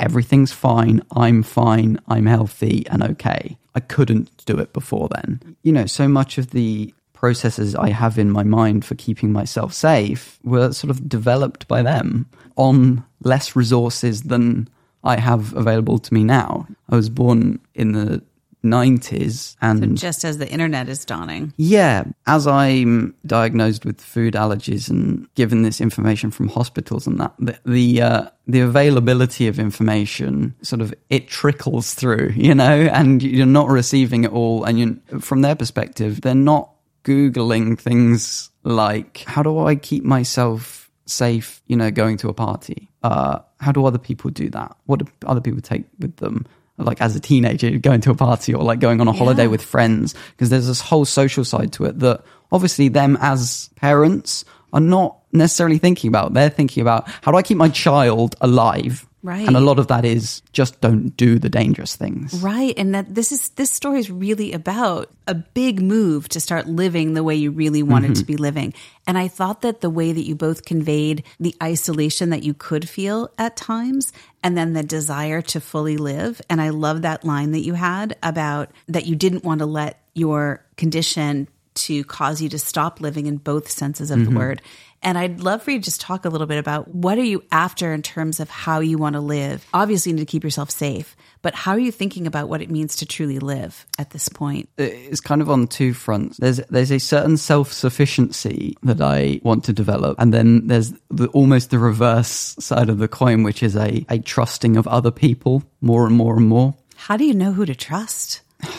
Everything's 0.02 0.52
fine. 0.52 1.02
I'm 1.16 1.44
fine. 1.44 2.00
I'm 2.08 2.26
healthy 2.26 2.86
and 2.90 3.04
okay. 3.04 3.58
I 3.76 3.80
couldn't 3.80 4.46
do 4.46 4.58
it 4.58 4.74
before 4.74 5.08
then. 5.10 5.56
You 5.64 5.72
know, 5.72 5.86
so 5.86 6.08
much 6.08 6.38
of 6.38 6.50
the 6.50 6.94
processes 7.14 7.76
I 7.76 7.92
have 7.92 8.18
in 8.18 8.32
my 8.32 8.44
mind 8.44 8.84
for 8.84 8.96
keeping 8.96 9.32
myself 9.32 9.74
safe 9.74 10.40
were 10.44 10.74
sort 10.74 10.90
of 10.90 11.08
developed 11.08 11.68
by 11.68 11.84
them 11.84 12.28
on 12.56 13.06
less 13.24 13.56
resources 13.56 14.24
than 14.24 14.68
I 15.04 15.20
have 15.20 15.54
available 15.56 16.00
to 16.00 16.14
me 16.14 16.24
now. 16.24 16.68
I 16.90 16.96
was 16.96 17.10
born 17.10 17.60
in 17.76 17.92
the 17.92 18.24
90s 18.64 19.56
and 19.62 19.98
Just 19.98 20.24
as 20.24 20.38
the 20.38 20.48
internet 20.50 20.88
is 20.90 21.04
dawning. 21.06 21.54
yeah, 21.58 22.04
as 22.28 22.48
I'm 22.48 23.16
diagnosed 23.26 23.86
with 23.86 24.00
food 24.02 24.34
allergies 24.36 24.90
and 24.90 25.28
given 25.36 25.64
this 25.64 25.82
information 25.82 26.32
from 26.32 26.48
hospitals 26.48 27.08
and 27.08 27.20
that, 27.20 27.34
the 27.40 27.58
the, 27.66 28.02
uh, 28.02 28.30
the 28.48 28.62
availability 28.62 29.48
of 29.48 29.60
information 29.60 30.54
sort 30.62 30.82
of 30.82 30.94
it 31.10 31.28
trickles 31.28 31.94
through, 31.94 32.32
you 32.36 32.54
know, 32.56 32.82
and 32.94 33.24
you're 33.24 33.46
not 33.46 33.68
receiving 33.70 34.24
it 34.26 34.32
all. 34.32 34.64
And 34.64 34.80
you, 34.80 35.20
from 35.20 35.42
their 35.42 35.56
perspective, 35.56 36.22
they're 36.22 36.36
not 36.36 36.70
googling 37.04 37.80
things 37.80 38.50
like 38.64 39.24
how 39.26 39.42
do 39.42 39.58
I 39.60 39.76
keep 39.76 40.04
myself 40.04 40.90
safe, 41.08 41.62
you 41.68 41.76
know, 41.76 41.90
going 41.92 42.18
to 42.18 42.30
a 42.30 42.34
party. 42.34 42.90
Uh, 43.04 43.40
how 43.60 43.72
do 43.72 43.86
other 43.86 43.98
people 43.98 44.30
do 44.30 44.50
that? 44.52 44.76
What 44.86 45.00
do 45.00 45.12
other 45.26 45.42
people 45.42 45.62
take 45.62 45.86
with 46.00 46.18
them? 46.18 46.46
Like 46.84 47.02
as 47.02 47.16
a 47.16 47.20
teenager, 47.20 47.70
going 47.78 48.02
to 48.02 48.12
a 48.12 48.16
party 48.16 48.54
or 48.54 48.64
like 48.64 48.80
going 48.80 49.02
on 49.02 49.08
a 49.08 49.12
holiday 49.14 49.44
Yeah. 49.44 49.50
with 49.50 49.62
friends 49.62 50.16
because 50.32 50.50
there's 50.50 50.68
this 50.68 50.82
whole 50.82 51.06
social 51.06 51.44
side 51.46 51.74
to 51.74 51.86
it 51.86 52.00
that 52.00 52.24
obviously 52.52 52.90
them 52.90 53.18
as 53.22 53.70
parents 53.76 54.44
are 54.74 54.80
not 54.82 55.18
necessarily 55.32 55.78
thinking 55.78 56.08
about. 56.10 56.34
They're 56.34 56.50
thinking 56.50 56.82
about 56.82 57.10
how 57.22 57.32
do 57.32 57.38
I 57.38 57.42
keep 57.42 57.58
my 57.58 57.70
child 57.70 58.36
alive? 58.42 59.06
Right. 59.24 59.46
And 59.46 59.56
a 59.56 59.60
lot 59.60 59.78
of 59.78 59.88
that 59.88 60.04
is 60.04 60.42
just 60.52 60.82
don't 60.82 61.16
do 61.16 61.38
the 61.38 61.50
dangerous 61.50 61.96
things. 61.96 62.42
Right. 62.42 62.74
And 62.76 62.96
that 62.96 63.14
this 63.14 63.32
is 63.32 63.50
this 63.50 63.70
story 63.70 64.00
is 64.00 64.10
really 64.10 64.52
about 64.52 65.12
a 65.28 65.36
big 65.36 65.80
move 65.80 66.28
to 66.30 66.40
start 66.40 66.66
living 66.66 67.14
the 67.14 67.24
way 67.24 67.36
you 67.36 67.52
really 67.52 67.84
wanted 67.84 68.16
to 68.16 68.22
mm-hmm. 68.22 68.34
be 68.34 68.38
living. 68.38 68.74
And 69.06 69.20
I 69.20 69.28
thought 69.28 69.62
that 69.62 69.82
the 69.82 69.92
way 69.92 70.12
that 70.12 70.26
you 70.26 70.34
both 70.34 70.66
conveyed 70.66 71.24
the 71.40 71.56
isolation 71.62 72.32
that 72.32 72.44
you 72.44 72.56
could 72.56 72.90
feel 72.90 73.30
at 73.38 73.56
times 73.56 74.12
and 74.44 74.58
then 74.58 74.74
the 74.74 74.84
desire 74.84 75.42
to 75.44 75.62
fully 75.62 75.98
live. 75.98 76.42
And 76.50 76.60
I 76.60 76.70
love 76.70 77.04
that 77.04 77.24
line 77.24 77.52
that 77.52 77.62
you 77.62 77.76
had 77.76 78.18
about 78.24 78.72
that 78.88 79.06
you 79.06 79.16
didn't 79.16 79.44
want 79.44 79.60
to 79.60 79.68
let 79.68 80.02
your 80.16 80.66
condition 80.78 81.48
to 81.74 82.04
cause 82.06 82.42
you 82.42 82.50
to 82.50 82.60
stop 82.60 83.02
living 83.02 83.28
in 83.28 83.38
both 83.38 83.70
senses 83.70 84.12
of 84.12 84.20
the 84.20 84.26
mm-hmm. 84.26 84.38
word. 84.38 84.62
And 85.04 85.18
I'd 85.18 85.40
love 85.40 85.64
for 85.64 85.72
you 85.72 85.80
to 85.80 85.84
just 85.84 86.00
talk 86.00 86.26
a 86.26 86.30
little 86.30 86.46
bit 86.46 86.60
about 86.60 86.88
what 86.88 87.18
are 87.18 87.24
you 87.24 87.44
after 87.52 87.92
in 87.92 88.04
terms 88.04 88.40
of 88.40 88.50
how 88.50 88.80
you 88.80 88.98
want 89.00 89.14
to 89.14 89.20
live? 89.20 89.66
Obviously, 89.74 90.12
you 90.12 90.16
need 90.16 90.28
to 90.28 90.32
keep 90.32 90.44
yourself 90.44 90.70
safe, 90.70 91.16
but 91.42 91.56
how 91.56 91.72
are 91.72 91.80
you 91.80 91.92
thinking 91.92 92.28
about 92.28 92.50
what 92.50 92.62
it 92.62 92.70
means 92.70 92.98
to 92.98 93.06
truly 93.08 93.40
live 93.40 93.86
at 93.98 94.12
this 94.12 94.30
point? 94.30 94.70
It's 94.78 95.20
kind 95.20 95.42
of 95.42 95.50
on 95.50 95.68
two 95.68 95.94
fronts. 95.94 96.38
There's 96.38 96.58
there's 96.70 96.92
a 96.92 97.00
certain 97.00 97.38
self 97.38 97.74
sufficiency 97.74 98.78
that 98.84 99.02
I 99.02 99.40
want 99.44 99.64
to 99.66 99.74
develop, 99.74 100.18
and 100.20 100.32
then 100.32 100.68
there's 100.68 100.94
the, 101.10 101.28
almost 101.30 101.72
the 101.72 101.80
reverse 101.80 102.56
side 102.60 102.90
of 102.90 103.00
the 103.00 103.08
coin, 103.08 103.42
which 103.42 103.64
is 103.64 103.76
a 103.76 104.06
a 104.10 104.20
trusting 104.20 104.78
of 104.78 104.88
other 104.88 105.12
people 105.12 105.64
more 105.82 106.06
and 106.06 106.16
more 106.16 106.38
and 106.38 106.48
more. 106.48 106.76
How 106.96 107.18
do 107.18 107.26
you 107.26 107.34
know 107.34 107.54
who 107.54 107.66
to 107.66 107.76
trust? 107.76 108.42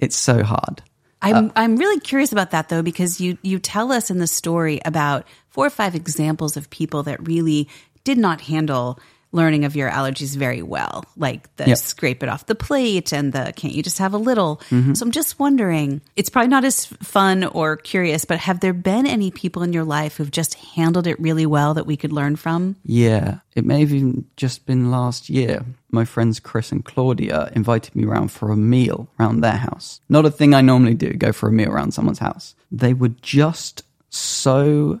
It's 0.00 0.14
so 0.14 0.44
hard. 0.44 0.80
I'm 1.20 1.46
uh, 1.46 1.52
I'm 1.56 1.76
really 1.76 2.00
curious 2.00 2.32
about 2.32 2.52
that 2.52 2.68
though 2.68 2.82
because 2.82 3.20
you 3.20 3.38
you 3.42 3.58
tell 3.58 3.92
us 3.92 4.10
in 4.10 4.18
the 4.18 4.26
story 4.26 4.80
about 4.84 5.26
four 5.58 5.66
or 5.66 5.70
five 5.70 5.96
examples 5.96 6.56
of 6.56 6.70
people 6.70 7.02
that 7.02 7.26
really 7.26 7.68
did 8.04 8.16
not 8.16 8.40
handle 8.40 8.96
learning 9.32 9.64
of 9.64 9.74
your 9.74 9.90
allergies 9.90 10.36
very 10.36 10.62
well, 10.62 11.04
like 11.16 11.52
the 11.56 11.66
yep. 11.66 11.76
scrape 11.76 12.22
it 12.22 12.28
off 12.28 12.46
the 12.46 12.54
plate 12.54 13.12
and 13.12 13.32
the 13.32 13.52
can't 13.56 13.74
you 13.74 13.82
just 13.82 13.98
have 13.98 14.14
a 14.14 14.18
little. 14.18 14.58
Mm-hmm. 14.70 14.94
So 14.94 15.04
I'm 15.04 15.10
just 15.10 15.40
wondering, 15.40 16.00
it's 16.14 16.30
probably 16.30 16.50
not 16.50 16.64
as 16.64 16.86
fun 16.86 17.42
or 17.42 17.76
curious, 17.76 18.24
but 18.24 18.38
have 18.38 18.60
there 18.60 18.72
been 18.72 19.04
any 19.04 19.32
people 19.32 19.64
in 19.64 19.72
your 19.72 19.82
life 19.82 20.16
who've 20.16 20.30
just 20.30 20.54
handled 20.54 21.08
it 21.08 21.18
really 21.18 21.44
well 21.44 21.74
that 21.74 21.86
we 21.86 21.96
could 21.96 22.12
learn 22.12 22.36
from? 22.36 22.76
Yeah, 22.84 23.40
it 23.56 23.64
may 23.64 23.80
have 23.80 23.92
even 23.92 24.26
just 24.36 24.64
been 24.64 24.92
last 24.92 25.28
year. 25.28 25.64
My 25.90 26.04
friends 26.04 26.38
Chris 26.38 26.70
and 26.70 26.84
Claudia 26.84 27.50
invited 27.56 27.96
me 27.96 28.04
around 28.04 28.28
for 28.28 28.52
a 28.52 28.56
meal 28.56 29.08
around 29.18 29.40
their 29.40 29.56
house. 29.56 30.00
Not 30.08 30.24
a 30.24 30.30
thing 30.30 30.54
I 30.54 30.60
normally 30.60 30.94
do, 30.94 31.12
go 31.14 31.32
for 31.32 31.48
a 31.48 31.52
meal 31.52 31.72
around 31.72 31.94
someone's 31.94 32.20
house. 32.20 32.54
They 32.70 32.94
were 32.94 33.08
just 33.08 33.82
so 34.08 35.00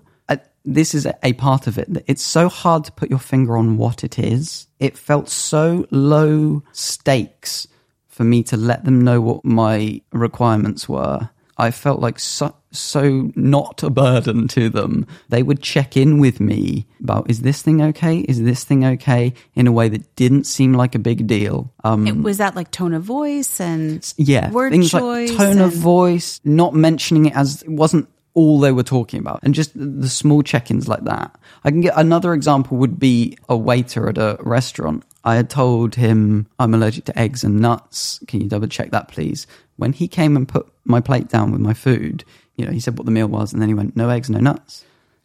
this 0.74 0.94
is 0.94 1.06
a 1.22 1.32
part 1.32 1.66
of 1.66 1.78
it. 1.78 1.88
It's 2.06 2.22
so 2.22 2.48
hard 2.48 2.84
to 2.84 2.92
put 2.92 3.10
your 3.10 3.18
finger 3.18 3.56
on 3.56 3.78
what 3.78 4.04
it 4.04 4.18
is. 4.18 4.66
It 4.78 4.98
felt 4.98 5.28
so 5.28 5.86
low 5.90 6.62
stakes 6.72 7.66
for 8.06 8.24
me 8.24 8.42
to 8.44 8.56
let 8.56 8.84
them 8.84 9.02
know 9.02 9.20
what 9.20 9.44
my 9.44 10.02
requirements 10.12 10.88
were. 10.88 11.30
I 11.56 11.70
felt 11.72 12.00
like 12.00 12.20
so, 12.20 12.54
so 12.70 13.32
not 13.34 13.82
a 13.82 13.90
burden 13.90 14.46
to 14.48 14.68
them. 14.68 15.06
They 15.28 15.42
would 15.42 15.60
check 15.60 15.96
in 15.96 16.20
with 16.20 16.38
me 16.38 16.86
about, 17.00 17.30
is 17.30 17.40
this 17.40 17.62
thing 17.62 17.82
okay? 17.82 18.18
Is 18.20 18.42
this 18.42 18.62
thing 18.62 18.84
okay? 18.84 19.32
In 19.54 19.66
a 19.66 19.72
way 19.72 19.88
that 19.88 20.14
didn't 20.14 20.44
seem 20.44 20.74
like 20.74 20.94
a 20.94 21.00
big 21.00 21.26
deal. 21.26 21.72
Um, 21.82 22.06
it, 22.06 22.16
was 22.16 22.38
that 22.38 22.54
like 22.54 22.70
tone 22.70 22.92
of 22.92 23.02
voice 23.02 23.60
and 23.60 24.12
yeah, 24.18 24.50
word 24.50 24.70
things 24.70 24.90
choice 24.90 25.30
like 25.30 25.38
tone 25.38 25.58
and... 25.58 25.60
of 25.62 25.72
voice, 25.72 26.40
not 26.44 26.74
mentioning 26.74 27.26
it 27.26 27.34
as 27.34 27.62
it 27.62 27.70
wasn't 27.70 28.08
all 28.38 28.60
they 28.60 28.72
were 28.72 28.82
talking 28.82 29.20
about. 29.20 29.40
And 29.42 29.54
just 29.54 29.72
the 29.74 30.08
small 30.08 30.42
check-ins 30.42 30.88
like 30.88 31.04
that. 31.04 31.36
I 31.64 31.70
can 31.70 31.80
get 31.80 31.94
another 31.96 32.32
example 32.32 32.76
would 32.78 32.98
be 32.98 33.36
a 33.48 33.56
waiter 33.56 34.08
at 34.08 34.18
a 34.18 34.38
restaurant. 34.40 35.04
I 35.24 35.34
had 35.34 35.50
told 35.50 35.94
him 35.94 36.46
i'm 36.58 36.72
allergic 36.74 37.04
to 37.06 37.18
eggs 37.18 37.44
and 37.44 37.60
nuts. 37.60 38.20
Can 38.28 38.40
you 38.40 38.48
double 38.48 38.68
check 38.68 38.90
that 38.92 39.08
please? 39.08 39.46
When 39.76 39.92
he 39.92 40.08
came 40.08 40.36
and 40.36 40.48
put 40.48 40.68
my 40.84 41.00
plate 41.00 41.28
down 41.28 41.52
with 41.52 41.60
my 41.60 41.74
food 41.74 42.24
you 42.58 42.66
know 42.66 42.72
he 42.72 42.80
said 42.80 42.98
what 42.98 43.06
the 43.06 43.12
meal 43.12 43.28
was 43.28 43.52
and 43.52 43.62
then 43.62 43.68
he 43.68 43.74
went 43.74 43.96
no 43.96 44.10
eggs 44.10 44.28
no 44.28 44.40
nuts 44.40 44.84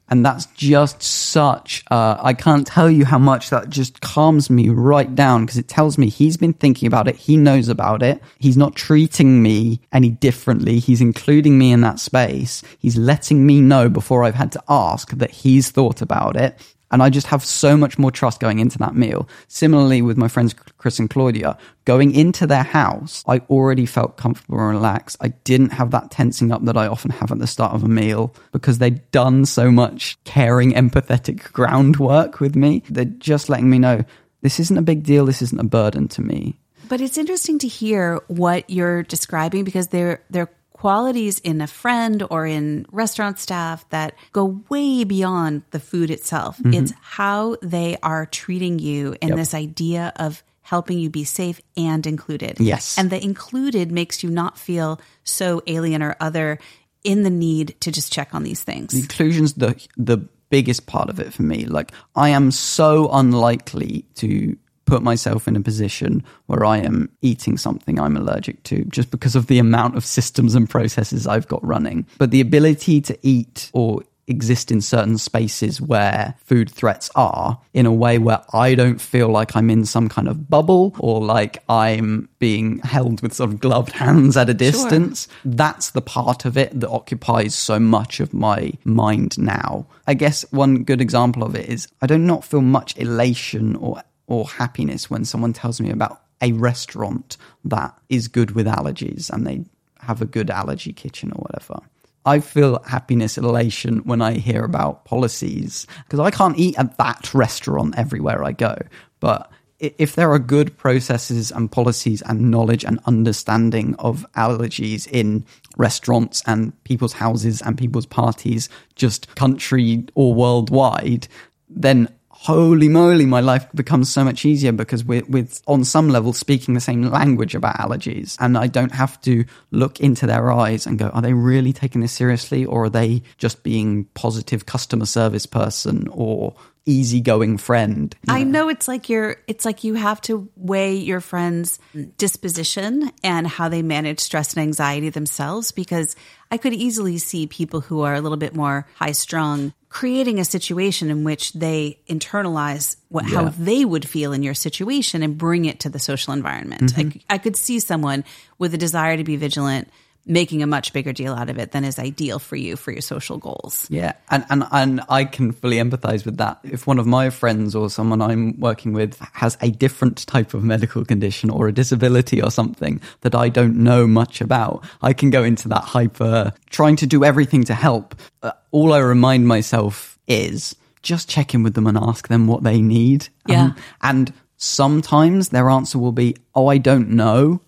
and 0.09 0.25
that's 0.25 0.45
just 0.47 1.01
such, 1.01 1.83
uh, 1.89 2.17
I 2.19 2.33
can't 2.33 2.67
tell 2.67 2.89
you 2.89 3.05
how 3.05 3.17
much 3.17 3.49
that 3.49 3.69
just 3.69 4.01
calms 4.01 4.49
me 4.49 4.69
right 4.69 5.13
down 5.15 5.45
because 5.45 5.57
it 5.57 5.67
tells 5.67 5.97
me 5.97 6.09
he's 6.09 6.37
been 6.37 6.53
thinking 6.53 6.87
about 6.87 7.07
it. 7.07 7.15
He 7.15 7.37
knows 7.37 7.69
about 7.69 8.03
it. 8.03 8.21
He's 8.37 8.57
not 8.57 8.75
treating 8.75 9.41
me 9.41 9.79
any 9.91 10.09
differently. 10.09 10.79
He's 10.79 11.01
including 11.01 11.57
me 11.57 11.71
in 11.71 11.81
that 11.81 11.99
space. 11.99 12.61
He's 12.79 12.97
letting 12.97 13.45
me 13.45 13.61
know 13.61 13.89
before 13.89 14.23
I've 14.23 14.35
had 14.35 14.51
to 14.53 14.63
ask 14.67 15.11
that 15.11 15.31
he's 15.31 15.71
thought 15.71 16.01
about 16.01 16.35
it. 16.35 16.59
And 16.93 17.01
I 17.01 17.09
just 17.09 17.25
have 17.27 17.43
so 17.43 17.75
much 17.75 17.97
more 17.97 18.11
trust 18.11 18.39
going 18.39 18.59
into 18.59 18.77
that 18.77 18.95
meal. 18.95 19.27
Similarly, 19.47 20.03
with 20.03 20.15
my 20.15 20.27
friends 20.27 20.53
Chris 20.77 20.99
and 20.99 21.09
Claudia, 21.09 21.57
going 21.85 22.13
into 22.13 22.45
their 22.45 22.61
house, 22.61 23.23
I 23.27 23.39
already 23.49 23.87
felt 23.87 24.15
comfortable 24.15 24.59
and 24.59 24.69
relaxed. 24.69 25.17
I 25.19 25.29
didn't 25.29 25.71
have 25.71 25.89
that 25.89 26.11
tensing 26.11 26.51
up 26.51 26.63
that 26.65 26.77
I 26.77 26.85
often 26.85 27.09
have 27.09 27.31
at 27.31 27.39
the 27.39 27.47
start 27.47 27.73
of 27.73 27.83
a 27.83 27.87
meal 27.87 28.35
because 28.51 28.77
they'd 28.77 29.09
done 29.09 29.47
so 29.47 29.71
much 29.71 30.23
caring, 30.23 30.73
empathetic 30.73 31.51
groundwork 31.51 32.39
with 32.39 32.55
me. 32.55 32.83
They're 32.87 33.05
just 33.05 33.49
letting 33.49 33.71
me 33.71 33.79
know 33.79 34.05
this 34.41 34.59
isn't 34.59 34.77
a 34.77 34.83
big 34.83 35.03
deal. 35.03 35.25
This 35.25 35.41
isn't 35.41 35.59
a 35.59 35.63
burden 35.63 36.07
to 36.09 36.21
me. 36.21 36.59
But 36.89 37.01
it's 37.01 37.17
interesting 37.17 37.57
to 37.59 37.67
hear 37.67 38.21
what 38.27 38.69
you're 38.69 39.01
describing 39.01 39.63
because 39.63 39.87
they're 39.87 40.21
they're 40.29 40.51
qualities 40.83 41.39
in 41.39 41.61
a 41.61 41.67
friend 41.67 42.27
or 42.29 42.45
in 42.45 42.85
restaurant 42.91 43.39
staff 43.39 43.87
that 43.89 44.13
go 44.33 44.61
way 44.67 45.05
beyond 45.05 45.63
the 45.71 45.79
food 45.79 46.11
itself. 46.11 46.57
Mm-hmm. 46.57 46.73
It's 46.73 46.93
how 46.99 47.55
they 47.61 47.95
are 48.03 48.25
treating 48.25 48.79
you 48.79 49.15
and 49.21 49.29
yep. 49.29 49.37
this 49.37 49.53
idea 49.53 50.11
of 50.17 50.43
helping 50.61 50.99
you 50.99 51.09
be 51.09 51.23
safe 51.23 51.61
and 51.77 52.05
included. 52.05 52.59
Yes. 52.59 52.97
And 52.97 53.09
the 53.09 53.23
included 53.23 53.93
makes 53.93 54.23
you 54.23 54.29
not 54.29 54.57
feel 54.57 54.99
so 55.23 55.61
alien 55.67 56.03
or 56.03 56.17
other 56.19 56.59
in 57.05 57.23
the 57.23 57.29
need 57.29 57.79
to 57.79 57.89
just 57.89 58.11
check 58.11 58.35
on 58.35 58.43
these 58.43 58.61
things. 58.61 58.91
The 58.91 58.99
inclusion's 58.99 59.53
the 59.53 59.81
the 59.95 60.17
biggest 60.49 60.85
part 60.85 61.09
of 61.09 61.17
it 61.17 61.31
for 61.31 61.43
me. 61.43 61.63
Like 61.63 61.93
I 62.13 62.29
am 62.29 62.51
so 62.51 63.09
unlikely 63.09 64.03
to 64.15 64.57
put 64.85 65.01
myself 65.01 65.47
in 65.47 65.55
a 65.55 65.61
position 65.61 66.23
where 66.47 66.65
I 66.65 66.77
am 66.77 67.09
eating 67.21 67.57
something 67.57 67.99
I'm 67.99 68.17
allergic 68.17 68.63
to 68.63 68.83
just 68.85 69.11
because 69.11 69.35
of 69.35 69.47
the 69.47 69.59
amount 69.59 69.95
of 69.95 70.05
systems 70.05 70.55
and 70.55 70.69
processes 70.69 71.27
I've 71.27 71.47
got 71.47 71.65
running. 71.65 72.05
But 72.17 72.31
the 72.31 72.41
ability 72.41 73.01
to 73.01 73.17
eat 73.21 73.69
or 73.73 74.03
exist 74.27 74.71
in 74.71 74.81
certain 74.81 75.17
spaces 75.17 75.81
where 75.81 76.35
food 76.45 76.69
threats 76.69 77.09
are 77.15 77.59
in 77.73 77.85
a 77.85 77.93
way 77.93 78.17
where 78.17 78.41
I 78.53 78.75
don't 78.75 79.01
feel 79.01 79.29
like 79.29 79.55
I'm 79.55 79.69
in 79.69 79.85
some 79.85 80.09
kind 80.09 80.27
of 80.27 80.49
bubble 80.49 80.95
or 80.99 81.21
like 81.21 81.61
I'm 81.67 82.29
being 82.39 82.79
held 82.79 83.21
with 83.21 83.33
sort 83.33 83.49
of 83.49 83.59
gloved 83.59 83.91
hands 83.91 84.37
at 84.37 84.49
a 84.49 84.53
distance. 84.53 85.27
Sure. 85.27 85.51
That's 85.53 85.91
the 85.91 86.01
part 86.01 86.45
of 86.45 86.57
it 86.57 86.79
that 86.79 86.89
occupies 86.89 87.55
so 87.55 87.79
much 87.79 88.19
of 88.19 88.33
my 88.33 88.71
mind 88.83 89.37
now. 89.37 89.87
I 90.07 90.13
guess 90.13 90.45
one 90.51 90.83
good 90.83 91.01
example 91.01 91.43
of 91.43 91.55
it 91.55 91.67
is 91.67 91.87
I 92.01 92.07
do 92.07 92.17
not 92.17 92.45
feel 92.45 92.61
much 92.61 92.97
elation 92.97 93.75
or 93.75 94.01
or 94.33 94.47
happiness 94.47 95.09
when 95.09 95.25
someone 95.25 95.53
tells 95.53 95.79
me 95.79 95.89
about 95.89 96.21
a 96.41 96.51
restaurant 96.53 97.37
that 97.63 97.97
is 98.09 98.27
good 98.27 98.51
with 98.51 98.67
allergies 98.67 99.29
and 99.29 99.47
they 99.47 99.63
have 99.99 100.21
a 100.21 100.25
good 100.25 100.49
allergy 100.49 100.91
kitchen 100.93 101.31
or 101.31 101.41
whatever. 101.41 101.79
I 102.25 102.39
feel 102.39 102.81
happiness, 102.83 103.37
elation 103.37 103.99
when 103.99 104.21
I 104.21 104.33
hear 104.33 104.63
about 104.63 105.05
policies 105.05 105.87
because 106.05 106.19
I 106.19 106.31
can't 106.31 106.57
eat 106.57 106.77
at 106.77 106.97
that 106.97 107.33
restaurant 107.33 107.95
everywhere 107.97 108.43
I 108.43 108.53
go. 108.53 108.77
But 109.19 109.51
if 109.79 110.15
there 110.15 110.31
are 110.31 110.39
good 110.39 110.77
processes 110.77 111.51
and 111.51 111.69
policies 111.69 112.21
and 112.21 112.49
knowledge 112.49 112.85
and 112.85 112.99
understanding 113.05 113.95
of 113.99 114.25
allergies 114.35 115.07
in 115.07 115.45
restaurants 115.75 116.41
and 116.45 116.71
people's 116.85 117.13
houses 117.13 117.61
and 117.61 117.77
people's 117.77 118.05
parties, 118.05 118.69
just 118.95 119.33
country 119.35 120.05
or 120.15 120.33
worldwide, 120.33 121.27
then 121.69 122.07
holy 122.43 122.89
moly, 122.89 123.25
my 123.25 123.39
life 123.39 123.65
becomes 123.73 124.11
so 124.11 124.21
much 124.21 124.43
easier 124.43 124.73
because 124.73 125.05
we're 125.05 125.23
with 125.29 125.61
on 125.65 125.85
some 125.85 126.09
level 126.09 126.33
speaking 126.33 126.73
the 126.73 126.81
same 126.81 127.03
language 127.03 127.55
about 127.55 127.77
allergies, 127.77 128.35
and 128.39 128.57
I 128.57 128.67
don't 128.67 128.91
have 128.91 129.19
to 129.21 129.45
look 129.71 130.01
into 130.01 130.27
their 130.27 130.51
eyes 130.51 130.85
and 130.85 130.99
go, 130.99 131.07
are 131.07 131.21
they 131.21 131.33
really 131.33 131.71
taking 131.71 132.01
this 132.01 132.11
seriously, 132.11 132.65
or 132.65 132.85
are 132.85 132.89
they 132.89 133.23
just 133.37 133.63
being 133.63 134.05
positive 134.13 134.65
customer 134.65 135.05
service 135.05 135.45
person 135.45 136.09
or 136.11 136.53
easygoing 136.85 137.57
friend. 137.57 138.13
know? 138.27 138.33
I 138.33 138.43
know 138.43 138.69
it's 138.69 138.87
like 138.87 139.09
you're 139.09 139.37
it's 139.47 139.63
like 139.63 139.83
you 139.83 139.93
have 139.93 140.19
to 140.21 140.49
weigh 140.57 140.95
your 140.95 141.21
friend's 141.21 141.79
disposition 142.17 143.09
and 143.23 143.47
how 143.47 143.69
they 143.69 143.81
manage 143.81 144.19
stress 144.19 144.53
and 144.53 144.63
anxiety 144.63 145.09
themselves 145.09 145.71
because 145.71 146.15
I 146.51 146.57
could 146.57 146.73
easily 146.73 147.17
see 147.19 147.47
people 147.47 147.79
who 147.81 148.01
are 148.01 148.13
a 148.13 148.21
little 148.21 148.37
bit 148.37 148.53
more 148.53 148.85
high 148.95 149.13
strung 149.13 149.73
creating 149.93 150.39
a 150.39 150.43
situation 150.43 151.11
in 151.11 151.23
which 151.23 151.53
they 151.53 151.99
internalize 152.09 152.97
what, 153.09 153.29
yeah. 153.29 153.35
how 153.35 153.49
they 153.49 153.85
would 153.85 154.09
feel 154.09 154.33
in 154.33 154.41
your 154.41 154.55
situation 154.55 155.21
and 155.21 155.37
bring 155.37 155.65
it 155.65 155.79
to 155.79 155.87
the 155.87 155.99
social 155.99 156.33
environment. 156.33 156.81
Mm-hmm. 156.81 157.19
I, 157.29 157.35
I 157.35 157.37
could 157.37 157.55
see 157.55 157.79
someone 157.79 158.23
with 158.57 158.73
a 158.73 158.77
desire 158.77 159.15
to 159.15 159.23
be 159.23 159.35
vigilant 159.35 159.87
making 160.25 160.63
a 160.63 160.67
much 160.67 160.93
bigger 160.93 161.11
deal 161.11 161.33
out 161.33 161.49
of 161.49 161.57
it 161.57 161.71
than 161.71 161.83
is 161.83 161.99
ideal 161.99 162.39
for 162.39 162.55
you 162.55 162.75
for 162.75 162.91
your 162.91 163.01
social 163.01 163.37
goals. 163.37 163.87
Yeah, 163.89 164.13
and 164.29 164.45
and 164.49 164.63
and 164.71 165.01
I 165.09 165.25
can 165.25 165.51
fully 165.51 165.77
empathize 165.77 166.25
with 166.25 166.37
that. 166.37 166.59
If 166.63 166.87
one 166.87 166.99
of 166.99 167.05
my 167.05 167.29
friends 167.29 167.75
or 167.75 167.89
someone 167.89 168.21
I'm 168.21 168.59
working 168.59 168.93
with 168.93 169.19
has 169.33 169.57
a 169.61 169.71
different 169.71 170.25
type 170.27 170.53
of 170.53 170.63
medical 170.63 171.03
condition 171.03 171.49
or 171.49 171.67
a 171.67 171.73
disability 171.73 172.41
or 172.41 172.51
something 172.51 173.01
that 173.21 173.35
I 173.35 173.49
don't 173.49 173.77
know 173.77 174.07
much 174.07 174.41
about, 174.41 174.85
I 175.01 175.13
can 175.13 175.29
go 175.29 175.43
into 175.43 175.67
that 175.69 175.83
hyper 175.83 176.53
trying 176.69 176.95
to 176.97 177.07
do 177.07 177.23
everything 177.23 177.63
to 177.65 177.73
help. 177.73 178.15
Uh, 178.41 178.51
all 178.71 178.93
I 178.93 178.99
remind 178.99 179.47
myself 179.47 180.17
is 180.27 180.75
just 181.01 181.29
check 181.29 181.53
in 181.53 181.63
with 181.63 181.73
them 181.73 181.87
and 181.87 181.97
ask 181.97 182.29
them 182.29 182.47
what 182.47 182.63
they 182.63 182.81
need. 182.81 183.27
Yeah. 183.47 183.63
Um, 183.63 183.75
and 184.01 184.33
sometimes 184.57 185.49
their 185.49 185.69
answer 185.69 185.99
will 185.99 186.13
be, 186.13 186.37
"Oh, 186.55 186.67
I 186.67 186.77
don't 186.77 187.09
know." 187.09 187.61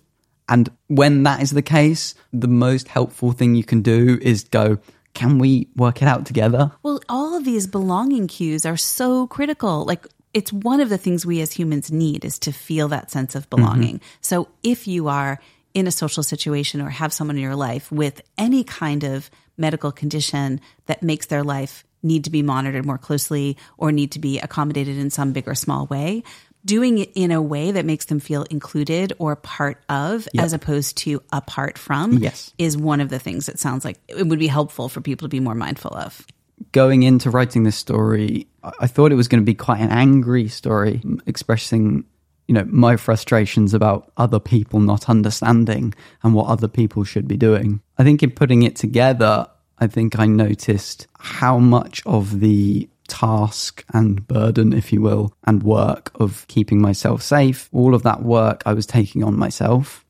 And 0.48 0.70
when 0.88 1.24
that 1.24 1.42
is 1.42 1.50
the 1.50 1.62
case, 1.62 2.14
the 2.32 2.48
most 2.48 2.88
helpful 2.88 3.32
thing 3.32 3.54
you 3.54 3.64
can 3.64 3.82
do 3.82 4.18
is 4.22 4.44
go, 4.44 4.78
can 5.14 5.38
we 5.38 5.68
work 5.76 6.02
it 6.02 6.08
out 6.08 6.26
together? 6.26 6.70
Well, 6.82 7.00
all 7.08 7.36
of 7.36 7.44
these 7.44 7.66
belonging 7.66 8.28
cues 8.28 8.66
are 8.66 8.76
so 8.76 9.26
critical. 9.26 9.84
Like 9.84 10.06
it's 10.34 10.52
one 10.52 10.80
of 10.80 10.90
the 10.90 10.98
things 10.98 11.24
we 11.24 11.40
as 11.40 11.52
humans 11.52 11.90
need 11.90 12.24
is 12.24 12.38
to 12.40 12.52
feel 12.52 12.88
that 12.88 13.10
sense 13.10 13.34
of 13.34 13.48
mm-hmm. 13.48 13.56
belonging. 13.56 14.00
So 14.20 14.48
if 14.62 14.86
you 14.86 15.08
are 15.08 15.40
in 15.74 15.86
a 15.86 15.90
social 15.90 16.22
situation 16.22 16.80
or 16.80 16.90
have 16.90 17.12
someone 17.12 17.36
in 17.36 17.42
your 17.42 17.56
life 17.56 17.90
with 17.90 18.20
any 18.38 18.62
kind 18.62 19.04
of 19.04 19.30
medical 19.56 19.90
condition 19.90 20.60
that 20.86 21.02
makes 21.02 21.26
their 21.26 21.42
life 21.42 21.84
need 22.02 22.24
to 22.24 22.30
be 22.30 22.42
monitored 22.42 22.86
more 22.86 22.98
closely 22.98 23.56
or 23.78 23.90
need 23.90 24.12
to 24.12 24.18
be 24.18 24.38
accommodated 24.38 24.96
in 24.96 25.10
some 25.10 25.32
big 25.32 25.48
or 25.48 25.54
small 25.54 25.86
way, 25.86 26.22
doing 26.66 26.98
it 26.98 27.10
in 27.14 27.30
a 27.30 27.40
way 27.40 27.70
that 27.70 27.84
makes 27.86 28.06
them 28.06 28.20
feel 28.20 28.42
included 28.50 29.12
or 29.18 29.36
part 29.36 29.82
of 29.88 30.28
as 30.36 30.52
opposed 30.52 30.98
to 30.98 31.22
apart 31.32 31.78
from 31.78 32.14
Yes. 32.14 32.52
is 32.58 32.76
one 32.76 33.00
of 33.00 33.08
the 33.08 33.18
things 33.18 33.46
that 33.46 33.58
sounds 33.58 33.84
like 33.84 33.98
it 34.08 34.26
would 34.26 34.38
be 34.40 34.48
helpful 34.48 34.88
for 34.88 35.00
people 35.00 35.24
to 35.26 35.30
be 35.30 35.40
more 35.40 35.54
mindful 35.54 35.94
of. 35.96 36.26
going 36.72 37.02
into 37.02 37.30
writing 37.30 37.62
this 37.64 37.76
story, 37.76 38.46
I 38.64 38.72
I 38.80 38.86
thought 38.88 39.12
it 39.12 39.16
was 39.16 39.28
going 39.28 39.42
to 39.42 39.44
be 39.44 39.54
quite 39.54 39.80
an 39.80 39.90
angry 39.90 40.48
story, 40.48 41.00
expressing, 41.26 42.04
you 42.48 42.54
know, 42.54 42.64
my 42.86 42.96
frustrations 42.96 43.74
about 43.74 44.10
other 44.16 44.40
people 44.40 44.80
not 44.80 45.08
understanding 45.08 45.94
and 46.22 46.34
what 46.34 46.46
other 46.48 46.66
people 46.68 47.04
should 47.04 47.28
be 47.28 47.36
doing. 47.36 47.80
I 47.98 48.02
think 48.04 48.22
in 48.22 48.30
putting 48.30 48.62
it 48.64 48.74
together, 48.74 49.46
I 49.78 49.86
think 49.86 50.18
I 50.18 50.26
noticed 50.26 51.06
how 51.18 51.58
much 51.58 52.02
of 52.06 52.40
the 52.40 52.88
task 53.06 53.84
and 53.92 54.26
burden, 54.26 54.72
if 54.72 54.92
you 54.92 55.00
will, 55.00 55.32
and 55.44 55.62
work 55.62 56.10
of 56.16 56.46
keeping 56.48 56.80
myself 56.80 57.22
safe, 57.22 57.68
all 57.72 57.94
of 57.94 58.02
that 58.02 58.22
work 58.22 58.62
I 58.66 58.72
was 58.72 58.86
taking 58.86 59.24
on 59.24 59.38
myself 59.38 60.04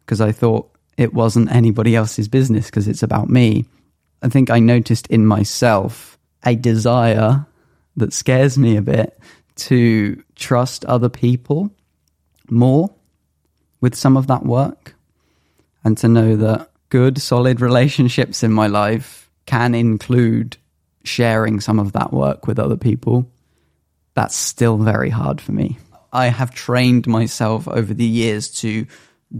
because 0.00 0.20
I 0.20 0.32
thought 0.32 0.70
it 0.96 1.12
wasn't 1.12 1.52
anybody 1.52 1.94
else's 1.94 2.28
business 2.28 2.66
because 2.66 2.88
it's 2.88 3.02
about 3.02 3.28
me. 3.28 3.66
I 4.22 4.28
think 4.28 4.50
I 4.50 4.58
noticed 4.58 5.06
in 5.08 5.26
myself 5.26 6.18
a 6.44 6.54
desire 6.54 7.46
that 7.96 8.12
scares 8.12 8.56
me 8.56 8.76
a 8.76 8.82
bit 8.82 9.18
to 9.56 10.22
trust 10.34 10.84
other 10.84 11.08
people 11.08 11.70
more 12.50 12.94
with 13.80 13.94
some 13.94 14.16
of 14.16 14.26
that 14.28 14.44
work 14.44 14.94
and 15.84 15.96
to 15.98 16.08
know 16.08 16.36
that 16.36 16.70
good, 16.88 17.20
solid 17.20 17.60
relationships 17.60 18.42
in 18.42 18.52
my 18.52 18.66
life 18.66 19.30
can 19.46 19.74
include 19.74 20.56
sharing 21.06 21.60
some 21.60 21.78
of 21.78 21.92
that 21.92 22.12
work 22.12 22.46
with 22.46 22.58
other 22.58 22.76
people. 22.76 23.30
That's 24.14 24.36
still 24.36 24.78
very 24.78 25.10
hard 25.10 25.40
for 25.40 25.52
me. 25.52 25.78
I 26.12 26.26
have 26.28 26.50
trained 26.54 27.06
myself 27.06 27.68
over 27.68 27.92
the 27.92 28.06
years 28.06 28.48
to 28.60 28.86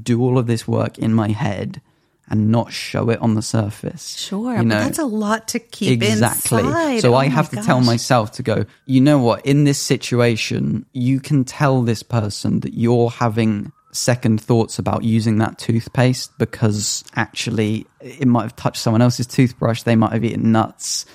do 0.03 0.21
all 0.21 0.39
of 0.39 0.47
this 0.47 0.67
work 0.69 0.99
in 0.99 1.15
my 1.15 1.29
head 1.29 1.81
and 2.29 2.51
not 2.51 2.73
show 2.73 3.09
it 3.09 3.21
on 3.21 3.35
the 3.35 3.41
surface. 3.43 4.17
Sure, 4.19 4.51
You 4.53 4.59
but 4.59 4.65
know? 4.67 4.81
that's 4.81 4.99
a 4.99 5.05
lot 5.05 5.49
to 5.49 5.61
keep 5.61 6.03
in. 6.03 6.11
exactly. 6.11 6.59
inside. 6.63 7.01
So 7.01 7.15
Oh 7.15 7.17
I 7.17 7.29
have 7.29 7.51
to 7.51 7.57
tell 7.63 7.81
myself 7.81 8.33
to 8.33 8.43
go, 8.43 8.67
you 8.85 9.01
know 9.01 9.19
what, 9.19 9.47
in 9.47 9.63
this 9.65 9.79
situation, 9.79 10.85
you 10.93 11.21
can 11.21 11.45
tell 11.45 11.83
this 11.83 12.03
person 12.03 12.61
that 12.61 12.75
you're 12.75 13.11
having 13.11 13.71
second 13.93 14.41
thoughts 14.41 14.79
about 14.79 15.05
using 15.05 15.39
that 15.39 15.57
toothpaste 15.59 16.37
because 16.37 17.03
actually 17.15 17.87
it 18.01 18.27
might 18.27 18.43
have 18.43 18.57
touched 18.57 18.83
someone 18.83 19.01
else's 19.03 19.27
toothbrush, 19.29 19.85
they 19.85 19.97
might 19.97 20.13
have 20.13 20.25
eaten 20.25 20.51
nuts, 20.53 21.07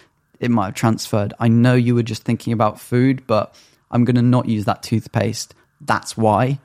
it 0.42 0.52
might 0.52 0.66
have 0.66 0.76
transferred. 0.76 1.34
I 1.40 1.48
know 1.48 1.76
you 1.76 1.96
were 1.96 2.04
just 2.04 2.24
thinking 2.24 2.52
about 2.52 2.82
food, 2.82 3.26
but 3.28 3.56
I'm 3.92 4.04
going 4.04 4.16
to 4.16 4.22
not 4.22 4.50
use 4.50 4.66
that 4.66 4.84
toothpaste. 4.84 5.54
That's 5.80 6.18
why. 6.18 6.60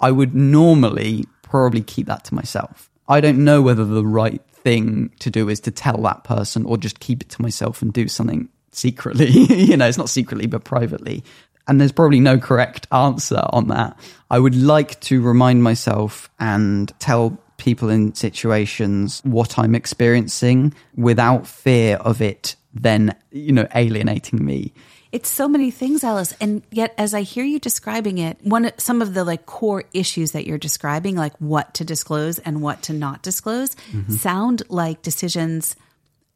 I 0.00 0.12
would 0.12 0.34
normally 0.34 1.24
probably 1.42 1.82
keep 1.82 2.06
that 2.06 2.24
to 2.24 2.34
myself. 2.34 2.88
I 3.08 3.20
don't 3.20 3.44
know 3.44 3.62
whether 3.62 3.84
the 3.84 4.06
right 4.06 4.42
thing 4.52 5.10
to 5.20 5.30
do 5.30 5.48
is 5.48 5.60
to 5.60 5.70
tell 5.70 5.98
that 6.02 6.24
person 6.24 6.64
or 6.64 6.76
just 6.76 7.00
keep 7.00 7.22
it 7.22 7.28
to 7.30 7.42
myself 7.42 7.82
and 7.82 7.92
do 7.92 8.08
something 8.08 8.48
secretly. 8.70 9.30
you 9.30 9.76
know, 9.76 9.86
it's 9.86 9.98
not 9.98 10.08
secretly, 10.08 10.46
but 10.46 10.64
privately. 10.64 11.24
And 11.68 11.80
there's 11.80 11.92
probably 11.92 12.20
no 12.20 12.38
correct 12.38 12.86
answer 12.92 13.42
on 13.50 13.68
that. 13.68 13.98
I 14.30 14.38
would 14.38 14.54
like 14.54 15.00
to 15.02 15.20
remind 15.20 15.64
myself 15.64 16.30
and 16.38 16.92
tell 17.00 17.38
people 17.56 17.88
in 17.88 18.14
situations 18.14 19.20
what 19.24 19.58
I'm 19.58 19.74
experiencing 19.74 20.74
without 20.94 21.46
fear 21.46 21.96
of 21.96 22.20
it 22.20 22.54
then, 22.82 23.14
you 23.30 23.52
know, 23.52 23.66
alienating 23.74 24.44
me. 24.44 24.72
It's 25.12 25.30
so 25.30 25.48
many 25.48 25.70
things, 25.70 26.04
Ellis. 26.04 26.34
And 26.40 26.62
yet, 26.70 26.92
as 26.98 27.14
I 27.14 27.22
hear 27.22 27.44
you 27.44 27.58
describing 27.58 28.18
it, 28.18 28.38
one 28.42 28.70
some 28.76 29.00
of 29.00 29.14
the 29.14 29.24
like 29.24 29.46
core 29.46 29.84
issues 29.94 30.32
that 30.32 30.46
you're 30.46 30.58
describing, 30.58 31.16
like 31.16 31.34
what 31.38 31.74
to 31.74 31.84
disclose 31.84 32.38
and 32.40 32.60
what 32.60 32.82
to 32.82 32.92
not 32.92 33.22
disclose, 33.22 33.74
Mm-hmm. 33.92 34.12
sound 34.12 34.62
like 34.68 35.02
decisions 35.02 35.76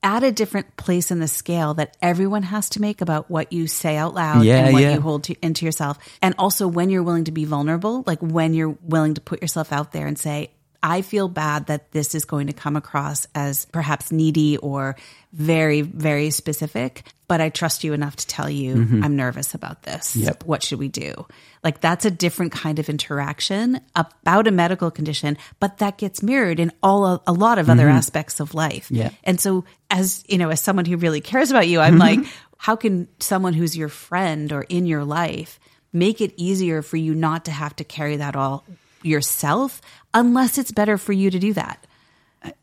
at 0.02 0.22
a 0.22 0.32
different 0.32 0.76
place 0.78 1.10
in 1.10 1.18
the 1.20 1.28
scale 1.28 1.74
that 1.74 1.94
everyone 2.00 2.42
has 2.44 2.70
to 2.70 2.80
make 2.80 3.02
about 3.02 3.30
what 3.30 3.52
you 3.52 3.66
say 3.66 3.98
out 3.98 4.14
loud 4.14 4.44
Yeah, 4.44 4.64
and 4.64 4.72
what 4.72 4.82
yeah. 4.82 4.94
you 4.94 5.00
hold 5.00 5.24
to, 5.24 5.34
into 5.42 5.66
yourself. 5.66 5.98
And 6.22 6.34
also 6.38 6.66
when 6.66 6.88
you're 6.88 7.02
willing 7.02 7.24
to 7.24 7.32
be 7.32 7.44
vulnerable, 7.44 8.02
like 8.06 8.20
when 8.20 8.54
you're 8.54 8.78
willing 8.82 9.12
to 9.14 9.20
put 9.20 9.42
yourself 9.42 9.72
out 9.74 9.92
there 9.92 10.06
and 10.06 10.18
say, 10.18 10.52
I 10.82 11.02
feel 11.02 11.28
bad 11.28 11.66
that 11.66 11.92
this 11.92 12.14
is 12.14 12.24
going 12.24 12.46
to 12.46 12.52
come 12.52 12.74
across 12.76 13.26
as 13.34 13.66
perhaps 13.66 14.10
needy 14.10 14.56
or 14.56 14.96
very, 15.32 15.82
very 15.82 16.30
specific, 16.30 17.04
but 17.28 17.40
I 17.40 17.50
trust 17.50 17.84
you 17.84 17.92
enough 17.92 18.16
to 18.16 18.26
tell 18.26 18.48
you 18.48 18.72
I'm 19.02 19.14
nervous 19.14 19.54
about 19.54 19.82
this. 19.82 20.16
Mm-hmm. 20.16 20.26
Yep. 20.26 20.44
What 20.44 20.62
should 20.62 20.78
we 20.78 20.88
do? 20.88 21.26
Like 21.62 21.80
that's 21.80 22.04
a 22.06 22.10
different 22.10 22.52
kind 22.52 22.78
of 22.78 22.88
interaction 22.88 23.80
about 23.94 24.48
a 24.48 24.50
medical 24.50 24.90
condition, 24.90 25.36
but 25.60 25.78
that 25.78 25.98
gets 25.98 26.22
mirrored 26.22 26.58
in 26.58 26.72
all 26.82 27.22
a 27.26 27.32
lot 27.32 27.58
of 27.58 27.68
other 27.68 27.88
aspects 27.88 28.40
of 28.40 28.54
life. 28.54 28.86
Mm-hmm. 28.86 28.96
Yeah. 28.96 29.10
And 29.22 29.40
so 29.40 29.64
as, 29.90 30.24
you 30.28 30.38
know, 30.38 30.48
as 30.48 30.60
someone 30.60 30.86
who 30.86 30.96
really 30.96 31.20
cares 31.20 31.50
about 31.50 31.68
you, 31.68 31.80
I'm 31.80 31.98
like, 31.98 32.20
how 32.56 32.74
can 32.76 33.06
someone 33.20 33.52
who's 33.52 33.76
your 33.76 33.90
friend 33.90 34.50
or 34.52 34.62
in 34.62 34.86
your 34.86 35.04
life 35.04 35.60
make 35.92 36.20
it 36.20 36.32
easier 36.36 36.82
for 36.82 36.96
you 36.96 37.14
not 37.14 37.44
to 37.44 37.50
have 37.50 37.76
to 37.76 37.84
carry 37.84 38.16
that 38.16 38.34
all 38.34 38.64
yourself 39.02 39.80
unless 40.14 40.58
it's 40.58 40.72
better 40.72 40.98
for 40.98 41.12
you 41.12 41.30
to 41.30 41.38
do 41.38 41.52
that? 41.54 41.86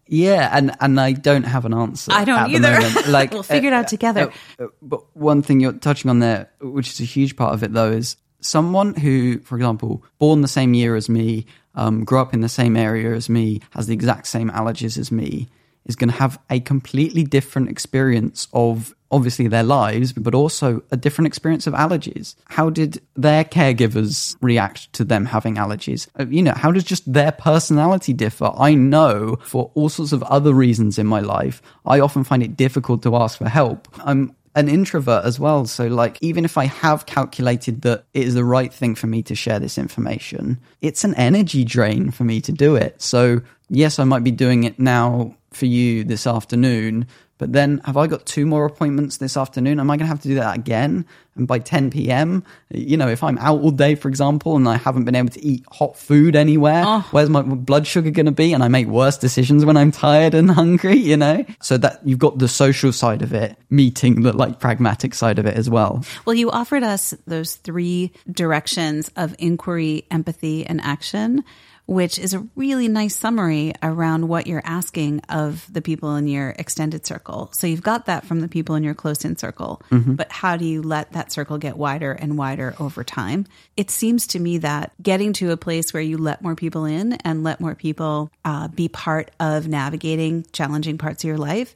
Yeah, 0.07 0.49
and 0.51 0.75
and 0.79 0.99
I 0.99 1.11
don't 1.11 1.43
have 1.43 1.65
an 1.65 1.73
answer. 1.73 2.11
I 2.11 2.25
don't 2.25 2.49
either. 2.49 2.79
Like 3.11 3.31
We'll 3.31 3.43
figure 3.43 3.69
it 3.69 3.73
out 3.73 3.87
together. 3.87 4.31
uh, 4.59 4.63
uh, 4.63 4.67
but 4.81 5.15
one 5.15 5.41
thing 5.43 5.59
you're 5.59 5.73
touching 5.73 6.09
on 6.09 6.19
there, 6.19 6.49
which 6.61 6.89
is 6.89 6.99
a 6.99 7.03
huge 7.03 7.35
part 7.35 7.53
of 7.53 7.61
it, 7.63 7.73
though, 7.73 7.91
is 7.91 8.17
someone 8.39 8.95
who, 8.95 9.39
for 9.39 9.55
example, 9.55 10.03
born 10.17 10.41
the 10.41 10.47
same 10.47 10.73
year 10.73 10.95
as 10.95 11.09
me, 11.09 11.45
um, 11.75 12.03
grew 12.05 12.19
up 12.19 12.33
in 12.33 12.41
the 12.41 12.49
same 12.49 12.75
area 12.75 13.13
as 13.13 13.29
me, 13.29 13.61
has 13.71 13.85
the 13.87 13.93
exact 13.93 14.27
same 14.27 14.49
allergies 14.49 14.97
as 14.97 15.11
me, 15.11 15.47
is 15.85 15.95
going 15.95 16.09
to 16.09 16.17
have 16.17 16.39
a 16.49 16.59
completely 16.59 17.23
different 17.23 17.69
experience 17.69 18.47
of 18.53 18.95
obviously 19.11 19.47
their 19.47 19.63
lives, 19.63 20.13
but 20.13 20.35
also 20.35 20.83
a 20.91 20.97
different 20.97 21.27
experience 21.27 21.67
of 21.67 21.73
allergies. 21.73 22.35
How 22.45 22.69
did 22.69 23.01
their 23.15 23.43
caregivers 23.43 24.35
react 24.41 24.91
to 24.93 25.03
them 25.03 25.25
having 25.25 25.55
allergies? 25.55 26.07
Uh, 26.19 26.25
You 26.27 26.43
know, 26.43 26.53
how 26.55 26.71
does 26.71 26.83
just 26.83 27.11
their 27.11 27.31
personality 27.31 28.13
differ? 28.13 28.51
I 28.57 28.75
know 28.75 29.37
for 29.43 29.71
all 29.75 29.89
sorts 29.89 30.11
of 30.11 30.23
other 30.23 30.53
reasons 30.53 30.97
in 30.97 31.07
my 31.07 31.21
life, 31.21 31.61
I 31.85 31.99
often 31.99 32.23
find 32.23 32.43
it 32.43 32.57
difficult 32.57 33.03
to 33.03 33.15
ask 33.15 33.37
for 33.37 33.47
help. 33.49 33.87
I'm 34.03 34.35
an 34.55 34.67
introvert 34.67 35.23
as 35.23 35.39
well. 35.39 35.65
So, 35.65 35.85
like, 35.85 36.17
even 36.21 36.43
if 36.43 36.57
I 36.57 36.65
have 36.65 37.05
calculated 37.05 37.83
that 37.83 38.05
it 38.15 38.23
is 38.23 38.33
the 38.33 38.43
right 38.43 38.73
thing 38.73 38.95
for 38.95 39.05
me 39.05 39.21
to 39.23 39.35
share 39.35 39.59
this 39.59 39.77
information, 39.77 40.59
it's 40.81 41.03
an 41.03 41.13
energy 41.13 41.63
drain 41.63 42.09
for 42.09 42.23
me 42.23 42.41
to 42.41 42.51
do 42.51 42.75
it. 42.75 42.99
So, 42.99 43.41
yes, 43.69 43.99
I 43.99 44.03
might 44.03 44.23
be 44.23 44.31
doing 44.31 44.63
it 44.63 44.79
now 44.79 45.35
for 45.51 45.67
you 45.67 46.03
this 46.03 46.25
afternoon, 46.25 47.05
but 47.37 47.53
then 47.53 47.81
have 47.85 47.97
I 47.97 48.07
got 48.07 48.25
two 48.25 48.45
more 48.45 48.65
appointments 48.65 49.17
this 49.17 49.37
afternoon? 49.37 49.79
Am 49.79 49.89
I 49.89 49.97
going 49.97 50.05
to 50.05 50.07
have 50.07 50.21
to 50.21 50.27
do 50.27 50.35
that 50.35 50.57
again? 50.57 51.05
And 51.35 51.47
by 51.47 51.59
10 51.59 51.91
p.m., 51.91 52.43
you 52.69 52.97
know, 52.97 53.07
if 53.07 53.23
I'm 53.23 53.37
out 53.37 53.61
all 53.61 53.69
day, 53.69 53.93
for 53.93 54.07
example, 54.07 54.55
and 54.55 54.67
I 54.67 54.77
haven't 54.77 55.05
been 55.05 55.13
able 55.13 55.29
to 55.29 55.43
eat 55.45 55.63
hot 55.71 55.95
food 55.95 56.35
anywhere, 56.35 56.83
ah. 56.83 57.07
where's 57.11 57.29
my 57.29 57.43
blood 57.43 57.85
sugar 57.85 58.09
going 58.09 58.25
to 58.25 58.31
be? 58.31 58.53
And 58.53 58.63
I 58.63 58.67
make 58.69 58.87
worse 58.87 59.17
decisions 59.17 59.63
when 59.63 59.77
I'm 59.77 59.91
tired 59.91 60.33
and 60.33 60.49
hungry, 60.61 60.97
you 60.97 61.15
know? 61.15 61.45
So 61.61 61.77
that 61.77 61.99
you've 62.03 62.19
got 62.19 62.39
the 62.39 62.47
social 62.47 62.91
side 62.91 63.21
of 63.21 63.33
it 63.33 63.55
meeting 63.69 64.23
the 64.23 64.33
like 64.33 64.59
pragmatic 64.59 65.13
side 65.13 65.37
of 65.37 65.45
it 65.45 65.55
as 65.55 65.69
well. 65.69 66.03
Well, 66.25 66.35
you 66.35 66.49
offered 66.49 66.83
us 66.83 67.13
those 67.27 67.55
three 67.55 68.11
directions 68.31 69.11
of 69.15 69.35
inquiry, 69.37 70.05
empathy, 70.09 70.65
and 70.65 70.81
action, 70.81 71.43
which 71.87 72.19
is 72.19 72.33
a 72.33 72.45
really 72.55 72.87
nice 72.87 73.15
summary 73.15 73.73
around 73.81 74.27
what 74.27 74.45
you're 74.45 74.61
asking 74.65 75.21
of 75.29 75.65
the 75.71 75.81
people 75.81 76.15
in 76.15 76.27
your 76.27 76.49
extended 76.59 77.05
circle. 77.05 77.49
So 77.53 77.65
you've 77.65 77.81
got 77.81 78.05
that 78.05 78.25
from 78.25 78.41
the 78.41 78.47
people 78.47 78.75
in 78.75 78.83
your 78.83 78.93
close 78.93 79.25
in 79.25 79.37
circle, 79.37 79.81
but 80.15 80.31
how 80.31 80.57
do 80.57 80.65
you 80.65 80.81
let 80.81 81.13
that 81.13 81.31
circle 81.31 81.57
get 81.57 81.77
wider 81.77 82.11
and 82.11 82.37
wider 82.37 82.75
over 82.79 83.03
time? 83.03 83.47
It 83.77 83.89
seems 83.89 84.27
to 84.27 84.39
me 84.39 84.59
that 84.59 84.91
getting 85.01 85.33
to 85.33 85.51
a 85.51 85.57
place 85.57 85.93
where 85.93 86.03
you 86.03 86.17
let 86.17 86.41
more 86.41 86.55
people 86.55 86.85
in 86.85 87.13
and 87.13 87.43
let 87.43 87.61
more 87.61 87.73
people 87.73 88.29
uh, 88.43 88.67
be 88.67 88.89
part 88.89 89.31
of 89.39 89.67
navigating 89.67 90.45
challenging 90.51 90.97
parts 90.97 91.23
of 91.23 91.27
your 91.27 91.37
life 91.37 91.75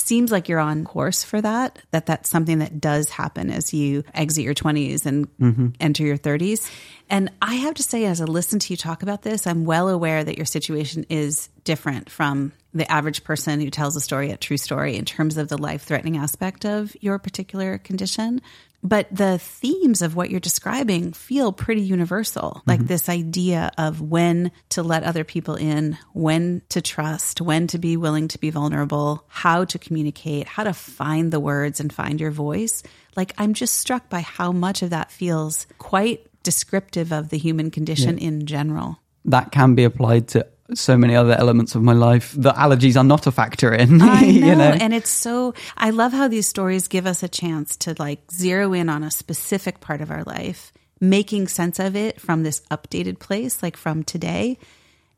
seems 0.00 0.32
like 0.32 0.48
you're 0.48 0.58
on 0.58 0.84
course 0.84 1.22
for 1.22 1.40
that 1.40 1.78
that 1.90 2.06
that's 2.06 2.28
something 2.28 2.58
that 2.58 2.80
does 2.80 3.08
happen 3.10 3.50
as 3.50 3.72
you 3.72 4.02
exit 4.14 4.44
your 4.44 4.54
20s 4.54 5.06
and 5.06 5.36
mm-hmm. 5.38 5.68
enter 5.78 6.04
your 6.04 6.18
30s 6.18 6.70
and 7.08 7.30
i 7.42 7.54
have 7.54 7.74
to 7.74 7.82
say 7.82 8.04
as 8.04 8.20
i 8.20 8.24
listen 8.24 8.58
to 8.58 8.72
you 8.72 8.76
talk 8.76 9.02
about 9.02 9.22
this 9.22 9.46
i'm 9.46 9.64
well 9.64 9.88
aware 9.88 10.22
that 10.24 10.36
your 10.36 10.46
situation 10.46 11.04
is 11.08 11.48
different 11.64 12.10
from 12.10 12.52
the 12.72 12.90
average 12.90 13.24
person 13.24 13.60
who 13.60 13.70
tells 13.70 13.96
a 13.96 14.00
story 14.00 14.30
at 14.30 14.40
True 14.40 14.56
Story 14.56 14.96
in 14.96 15.04
terms 15.04 15.36
of 15.36 15.48
the 15.48 15.58
life 15.58 15.82
threatening 15.82 16.16
aspect 16.16 16.64
of 16.64 16.96
your 17.00 17.18
particular 17.18 17.78
condition. 17.78 18.40
But 18.82 19.08
the 19.10 19.38
themes 19.38 20.00
of 20.00 20.16
what 20.16 20.30
you're 20.30 20.40
describing 20.40 21.12
feel 21.12 21.52
pretty 21.52 21.82
universal. 21.82 22.62
Like 22.66 22.80
mm-hmm. 22.80 22.86
this 22.86 23.08
idea 23.08 23.70
of 23.76 24.00
when 24.00 24.52
to 24.70 24.82
let 24.82 25.02
other 25.02 25.24
people 25.24 25.54
in, 25.54 25.98
when 26.12 26.62
to 26.70 26.80
trust, 26.80 27.40
when 27.40 27.66
to 27.68 27.78
be 27.78 27.96
willing 27.96 28.28
to 28.28 28.38
be 28.38 28.50
vulnerable, 28.50 29.24
how 29.28 29.64
to 29.66 29.78
communicate, 29.78 30.46
how 30.46 30.64
to 30.64 30.72
find 30.72 31.30
the 31.30 31.40
words 31.40 31.80
and 31.80 31.92
find 31.92 32.20
your 32.20 32.30
voice. 32.30 32.82
Like, 33.16 33.34
I'm 33.36 33.54
just 33.54 33.74
struck 33.74 34.08
by 34.08 34.20
how 34.20 34.52
much 34.52 34.82
of 34.82 34.90
that 34.90 35.10
feels 35.10 35.66
quite 35.78 36.26
descriptive 36.42 37.12
of 37.12 37.28
the 37.28 37.38
human 37.38 37.70
condition 37.70 38.16
in 38.16 38.46
general. 38.46 38.98
That 39.26 39.52
can 39.52 39.74
be 39.74 39.84
applied 39.84 40.28
to 40.28 40.46
so 40.74 40.96
many 40.96 41.14
other 41.14 41.32
elements 41.32 41.74
of 41.74 41.82
my 41.82 41.92
life. 41.92 42.34
The 42.36 42.52
allergies 42.52 42.96
are 42.96 43.04
not 43.04 43.26
a 43.26 43.32
factor 43.32 43.72
in. 43.72 44.00
I 44.02 44.20
know, 44.20 44.26
you 44.26 44.56
know? 44.56 44.76
and 44.80 44.94
it's 44.94 45.10
so. 45.10 45.54
I 45.76 45.90
love 45.90 46.12
how 46.12 46.28
these 46.28 46.46
stories 46.46 46.88
give 46.88 47.06
us 47.06 47.22
a 47.22 47.28
chance 47.28 47.76
to 47.78 47.94
like 47.98 48.30
zero 48.30 48.72
in 48.72 48.88
on 48.88 49.02
a 49.02 49.10
specific 49.10 49.80
part 49.80 50.00
of 50.00 50.10
our 50.10 50.22
life, 50.24 50.72
making 51.00 51.48
sense 51.48 51.78
of 51.78 51.96
it 51.96 52.20
from 52.20 52.42
this 52.42 52.60
updated 52.70 53.18
place, 53.18 53.62
like 53.62 53.76
from 53.76 54.04
today, 54.04 54.58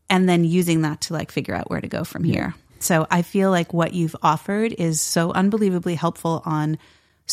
and 0.08 0.28
then 0.28 0.44
using 0.44 0.82
that 0.82 1.00
to 1.02 1.12
like 1.12 1.30
figure 1.30 1.54
out 1.54 1.70
where 1.70 1.80
to 1.80 1.88
go 1.88 2.04
from 2.04 2.24
here. 2.24 2.54
So 2.80 3.06
I 3.10 3.22
feel 3.22 3.50
like 3.50 3.72
what 3.72 3.92
you've 3.94 4.16
offered 4.22 4.72
is 4.72 5.00
so 5.00 5.32
unbelievably 5.32 5.94
helpful 5.94 6.42
on 6.44 6.78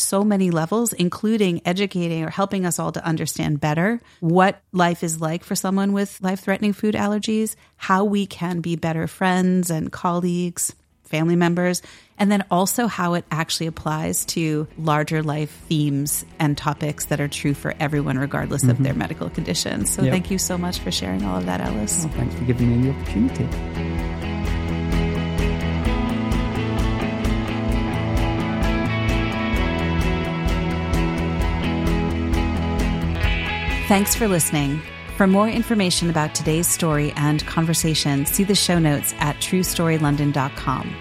so 0.00 0.24
many 0.24 0.50
levels, 0.50 0.92
including 0.92 1.60
educating 1.64 2.24
or 2.24 2.30
helping 2.30 2.66
us 2.66 2.78
all 2.78 2.92
to 2.92 3.04
understand 3.04 3.60
better 3.60 4.00
what 4.20 4.60
life 4.72 5.02
is 5.02 5.20
like 5.20 5.44
for 5.44 5.54
someone 5.54 5.92
with 5.92 6.18
life 6.20 6.40
threatening 6.40 6.72
food 6.72 6.94
allergies, 6.94 7.56
how 7.76 8.04
we 8.04 8.26
can 8.26 8.60
be 8.60 8.76
better 8.76 9.06
friends 9.06 9.70
and 9.70 9.92
colleagues, 9.92 10.74
family 11.04 11.36
members, 11.36 11.82
and 12.18 12.30
then 12.30 12.44
also 12.50 12.86
how 12.86 13.14
it 13.14 13.24
actually 13.30 13.66
applies 13.66 14.24
to 14.26 14.68
larger 14.78 15.22
life 15.22 15.50
themes 15.68 16.24
and 16.38 16.56
topics 16.56 17.06
that 17.06 17.20
are 17.20 17.28
true 17.28 17.54
for 17.54 17.74
everyone, 17.80 18.18
regardless 18.18 18.62
of 18.62 18.70
mm-hmm. 18.70 18.84
their 18.84 18.94
medical 18.94 19.28
condition. 19.30 19.86
So 19.86 20.02
Yep. 20.02 20.12
thank 20.12 20.30
you 20.30 20.38
so 20.38 20.56
much 20.56 20.78
for 20.78 20.90
sharing 20.90 21.24
all 21.24 21.38
of 21.38 21.46
that, 21.46 21.60
Ellis. 21.60 22.04
Well, 22.04 22.14
thanks 22.14 22.34
for 22.34 22.44
giving 22.44 22.82
me 22.82 22.90
the 22.90 22.98
opportunity. 22.98 24.09
Thanks 33.90 34.14
for 34.14 34.28
listening. 34.28 34.80
For 35.16 35.26
more 35.26 35.48
information 35.48 36.10
about 36.10 36.32
today's 36.32 36.68
story 36.68 37.12
and 37.16 37.44
conversation, 37.44 38.24
see 38.24 38.44
the 38.44 38.54
show 38.54 38.78
notes 38.78 39.12
at 39.18 39.34
truestorylondon.com. 39.38 40.96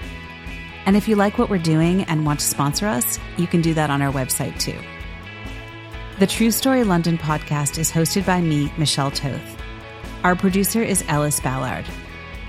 And 0.87 0.97
if 0.97 1.07
you 1.07 1.15
like 1.15 1.37
what 1.37 1.51
we're 1.51 1.59
doing 1.59 2.01
and 2.05 2.25
want 2.25 2.39
to 2.39 2.47
sponsor 2.47 2.87
us, 2.87 3.19
you 3.37 3.45
can 3.45 3.61
do 3.61 3.75
that 3.75 3.91
on 3.91 4.01
our 4.01 4.11
website 4.11 4.59
too. 4.59 4.75
The 6.17 6.25
True 6.25 6.49
Story 6.49 6.83
London 6.83 7.19
podcast 7.19 7.77
is 7.77 7.91
hosted 7.91 8.25
by 8.25 8.41
me, 8.41 8.73
Michelle 8.75 9.11
Toth. 9.11 9.61
Our 10.23 10.35
producer 10.35 10.81
is 10.81 11.05
Ellis 11.09 11.39
Ballard. 11.39 11.85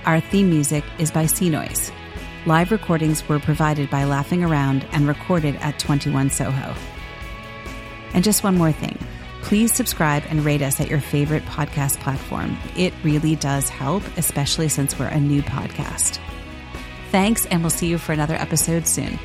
Our 0.06 0.20
theme 0.20 0.48
music 0.48 0.84
is 0.98 1.10
by 1.10 1.26
Sea 1.26 1.50
Noise. 1.50 1.92
Live 2.46 2.72
recordings 2.72 3.28
were 3.28 3.40
provided 3.40 3.90
by 3.90 4.04
Laughing 4.04 4.42
Around 4.42 4.86
and 4.92 5.06
recorded 5.06 5.56
at 5.56 5.78
21 5.78 6.30
Soho. 6.30 6.74
And 8.14 8.24
just 8.24 8.42
one 8.42 8.56
more 8.56 8.72
thing. 8.72 8.96
Please 9.42 9.72
subscribe 9.72 10.24
and 10.28 10.44
rate 10.44 10.62
us 10.62 10.80
at 10.80 10.88
your 10.88 11.00
favorite 11.00 11.44
podcast 11.44 11.98
platform. 12.00 12.56
It 12.76 12.94
really 13.02 13.36
does 13.36 13.68
help, 13.68 14.02
especially 14.16 14.68
since 14.68 14.98
we're 14.98 15.08
a 15.08 15.20
new 15.20 15.42
podcast. 15.42 16.18
Thanks, 17.10 17.46
and 17.46 17.62
we'll 17.62 17.70
see 17.70 17.88
you 17.88 17.98
for 17.98 18.12
another 18.12 18.34
episode 18.34 18.86
soon. 18.86 19.18